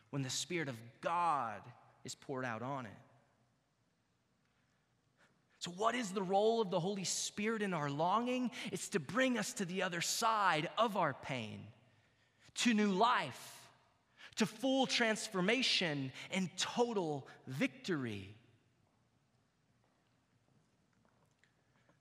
when 0.10 0.24
the 0.24 0.30
Spirit 0.30 0.68
of 0.68 0.76
God 1.02 1.62
is 2.04 2.16
poured 2.16 2.46
out 2.46 2.62
on 2.62 2.86
it. 2.86 2.92
So, 5.60 5.70
what 5.72 5.94
is 5.94 6.10
the 6.10 6.24
role 6.24 6.60
of 6.60 6.72
the 6.72 6.80
Holy 6.80 7.04
Spirit 7.04 7.62
in 7.62 7.74
our 7.74 7.90
longing? 7.90 8.50
It's 8.72 8.90
to 8.90 9.00
bring 9.00 9.38
us 9.38 9.54
to 9.54 9.66
the 9.66 9.84
other 9.84 10.02
side 10.02 10.68
of 10.76 10.98
our 10.98 11.14
pain, 11.14 11.60
to 12.56 12.74
new 12.74 12.92
life, 12.92 13.61
to 14.42 14.48
full 14.48 14.88
transformation 14.88 16.12
and 16.32 16.50
total 16.58 17.28
victory. 17.46 18.34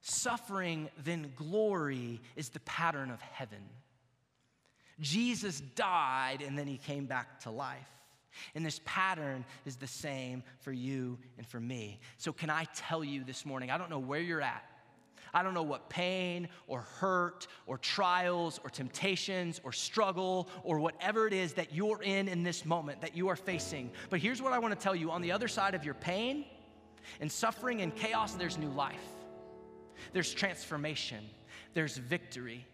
Suffering, 0.01 0.89
then 1.05 1.35
glory, 1.37 2.19
is 2.37 2.49
the 2.49 2.61
pattern 2.61 3.11
of 3.11 3.21
heaven. 3.21 3.59
Jesus 5.01 5.61
died 5.77 6.41
and 6.41 6.57
then 6.57 6.67
he 6.67 6.79
came 6.79 7.05
back 7.05 7.41
to 7.41 7.51
life. 7.51 7.91
And 8.55 8.65
this 8.65 8.81
pattern 8.87 9.45
is 9.67 9.77
the 9.77 9.87
same 9.87 10.43
for 10.61 10.73
you 10.73 11.19
and 11.37 11.47
for 11.47 11.61
me. 11.61 12.01
So, 12.17 12.33
can 12.33 12.49
I 12.49 12.65
tell 12.75 13.05
you 13.05 13.23
this 13.23 13.45
morning? 13.45 13.71
I 13.71 13.77
don't 13.77 13.91
know 13.91 13.99
where 13.99 14.21
you're 14.21 14.41
at. 14.41 14.65
I 15.33 15.43
don't 15.43 15.55
know 15.55 15.63
what 15.63 15.89
pain 15.89 16.49
or 16.67 16.83
hurt 16.83 17.47
or 17.67 17.79
trials 17.79 18.61
or 18.65 18.71
temptations 18.71 19.61
or 19.65 19.73
struggle 19.73 20.49
or 20.63 20.79
whatever 20.79 21.27
it 21.27 21.33
is 21.33 21.53
that 21.55 21.75
you're 21.75 22.03
in 22.03 22.29
in 22.29 22.43
this 22.43 22.65
moment 22.65 23.01
that 23.01 23.17
you 23.17 23.29
are 23.29 23.37
facing. 23.37 23.91
But 24.09 24.21
here's 24.21 24.43
what 24.43 24.53
I 24.53 24.59
want 24.59 24.79
to 24.79 24.81
tell 24.83 24.95
you 24.95 25.11
on 25.11 25.23
the 25.23 25.33
other 25.33 25.49
side 25.49 25.75
of 25.75 25.85
your 25.85 25.95
pain 25.95 26.45
and 27.21 27.31
suffering 27.31 27.83
and 27.83 27.95
chaos, 27.95 28.35
there's 28.35 28.59
new 28.59 28.71
life, 28.71 28.97
there's 30.13 30.33
transformation, 30.33 31.25
there's 31.75 31.97
victory. 31.97 32.67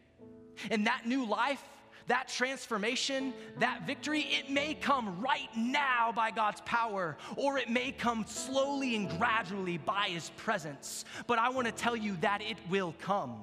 And 0.71 0.87
that 0.87 1.07
new 1.07 1.27
life 1.27 1.63
that 2.07 2.29
transformation, 2.29 3.33
that 3.59 3.87
victory, 3.87 4.21
it 4.21 4.51
may 4.51 4.75
come 4.75 5.21
right 5.21 5.49
now 5.57 6.13
by 6.15 6.31
God's 6.31 6.61
power, 6.63 7.17
or 7.37 7.59
it 7.59 7.69
may 7.69 7.93
come 7.93 8.25
slowly 8.27 8.95
and 8.95 9.09
gradually 9.19 9.79
by 9.79 10.09
His 10.09 10.31
presence. 10.37 11.05
But 11.27 11.39
I 11.39 11.49
want 11.49 11.67
to 11.67 11.73
tell 11.73 11.97
you 11.97 12.17
that 12.21 12.43
it 12.43 12.57
will 12.71 12.95
come. 13.01 13.41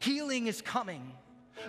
Healing 0.00 0.48
is 0.48 0.60
coming. 0.60 1.12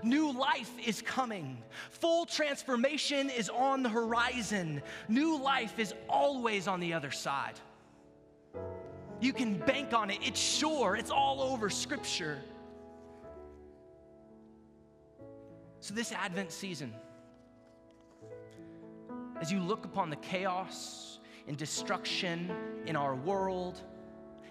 New 0.03 0.31
life 0.31 0.71
is 0.85 1.01
coming. 1.01 1.57
Full 1.91 2.25
transformation 2.25 3.29
is 3.29 3.49
on 3.49 3.83
the 3.83 3.89
horizon. 3.89 4.81
New 5.07 5.37
life 5.37 5.79
is 5.79 5.93
always 6.09 6.67
on 6.67 6.79
the 6.79 6.93
other 6.93 7.11
side. 7.11 7.59
You 9.21 9.31
can 9.31 9.57
bank 9.59 9.93
on 9.93 10.09
it. 10.09 10.17
It's 10.21 10.39
sure. 10.39 10.95
It's 10.95 11.11
all 11.11 11.41
over 11.41 11.69
Scripture. 11.69 12.39
So, 15.85 15.93
this 15.93 16.11
Advent 16.11 16.51
season, 16.51 16.95
as 19.39 19.51
you 19.51 19.59
look 19.59 19.85
upon 19.85 20.09
the 20.09 20.15
chaos 20.15 21.19
and 21.47 21.55
destruction 21.55 22.49
in 22.87 22.95
our 22.95 23.13
world, 23.13 23.79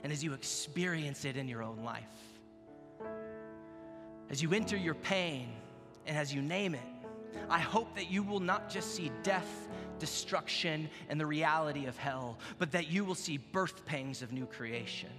and 0.04 0.12
as 0.12 0.22
you 0.22 0.32
experience 0.32 1.24
it 1.24 1.36
in 1.36 1.48
your 1.48 1.60
own 1.60 1.78
life, 1.82 2.04
as 4.30 4.44
you 4.44 4.54
enter 4.54 4.76
your 4.76 4.94
pain 4.94 5.48
and 6.06 6.16
as 6.16 6.32
you 6.32 6.40
name 6.40 6.76
it, 6.76 7.08
I 7.50 7.58
hope 7.58 7.96
that 7.96 8.08
you 8.12 8.22
will 8.22 8.38
not 8.38 8.70
just 8.70 8.94
see 8.94 9.10
death, 9.24 9.68
destruction, 9.98 10.88
and 11.08 11.18
the 11.18 11.26
reality 11.26 11.86
of 11.86 11.96
hell, 11.96 12.38
but 12.60 12.70
that 12.70 12.92
you 12.92 13.04
will 13.04 13.16
see 13.16 13.38
birth 13.38 13.84
pangs 13.84 14.22
of 14.22 14.30
new 14.30 14.46
creation 14.46 15.10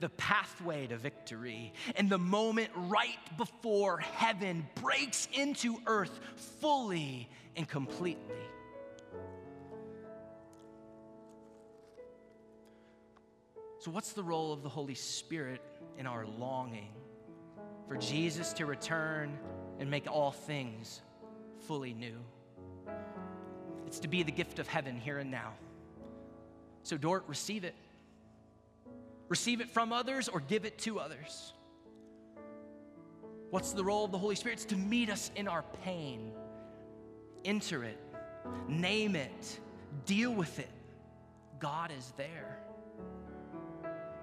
the 0.00 0.08
pathway 0.10 0.86
to 0.86 0.96
victory, 0.96 1.72
and 1.96 2.08
the 2.10 2.18
moment 2.18 2.70
right 2.74 3.18
before 3.36 3.98
heaven 3.98 4.66
breaks 4.82 5.28
into 5.32 5.76
earth 5.86 6.18
fully 6.36 7.28
and 7.56 7.68
completely. 7.68 8.36
So, 13.80 13.90
what's 13.92 14.12
the 14.12 14.24
role 14.24 14.52
of 14.52 14.62
the 14.62 14.68
Holy 14.68 14.94
Spirit 14.94 15.62
in 15.98 16.06
our 16.06 16.26
longing 16.26 16.92
for 17.86 17.96
Jesus 17.96 18.52
to 18.54 18.66
return 18.66 19.38
and 19.78 19.90
make 19.90 20.06
all 20.10 20.32
things 20.32 21.00
fully 21.66 21.94
new? 21.94 22.16
It's 23.86 24.00
to 24.00 24.08
be 24.08 24.22
the 24.22 24.32
gift 24.32 24.58
of 24.58 24.66
heaven 24.66 24.98
here 24.98 25.18
and 25.18 25.30
now. 25.30 25.54
So, 26.82 26.96
Dort, 26.96 27.24
receive 27.28 27.64
it 27.64 27.74
receive 29.28 29.60
it 29.60 29.70
from 29.70 29.92
others 29.92 30.28
or 30.28 30.40
give 30.40 30.64
it 30.64 30.78
to 30.78 30.98
others. 30.98 31.52
What's 33.50 33.72
the 33.72 33.84
role 33.84 34.04
of 34.04 34.12
the 34.12 34.18
Holy 34.18 34.34
Spirit? 34.34 34.54
It's 34.54 34.64
to 34.66 34.76
meet 34.76 35.08
us 35.08 35.30
in 35.36 35.48
our 35.48 35.64
pain, 35.82 36.32
enter 37.44 37.84
it, 37.84 37.98
name 38.68 39.16
it, 39.16 39.60
deal 40.04 40.32
with 40.32 40.58
it. 40.58 40.68
God 41.58 41.90
is 41.96 42.12
there. 42.16 42.58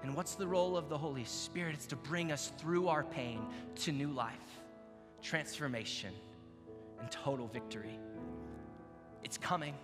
And 0.02 0.14
what's 0.14 0.36
the 0.36 0.46
role 0.46 0.76
of 0.76 0.88
the 0.88 0.96
Holy 0.96 1.24
Spirit? 1.24 1.74
It's 1.74 1.86
to 1.86 1.96
bring 1.96 2.30
us 2.30 2.52
through 2.58 2.86
our 2.88 3.02
pain 3.02 3.44
to 3.76 3.90
new 3.90 4.10
life, 4.10 4.60
transformation, 5.20 6.12
and 7.00 7.10
total 7.10 7.48
victory. 7.48 7.98
It's 9.24 9.36
coming. 9.36 9.74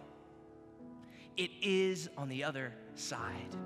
It 1.37 1.51
is 1.61 2.09
on 2.17 2.29
the 2.29 2.45
other 2.45 2.73
side. 2.95 3.57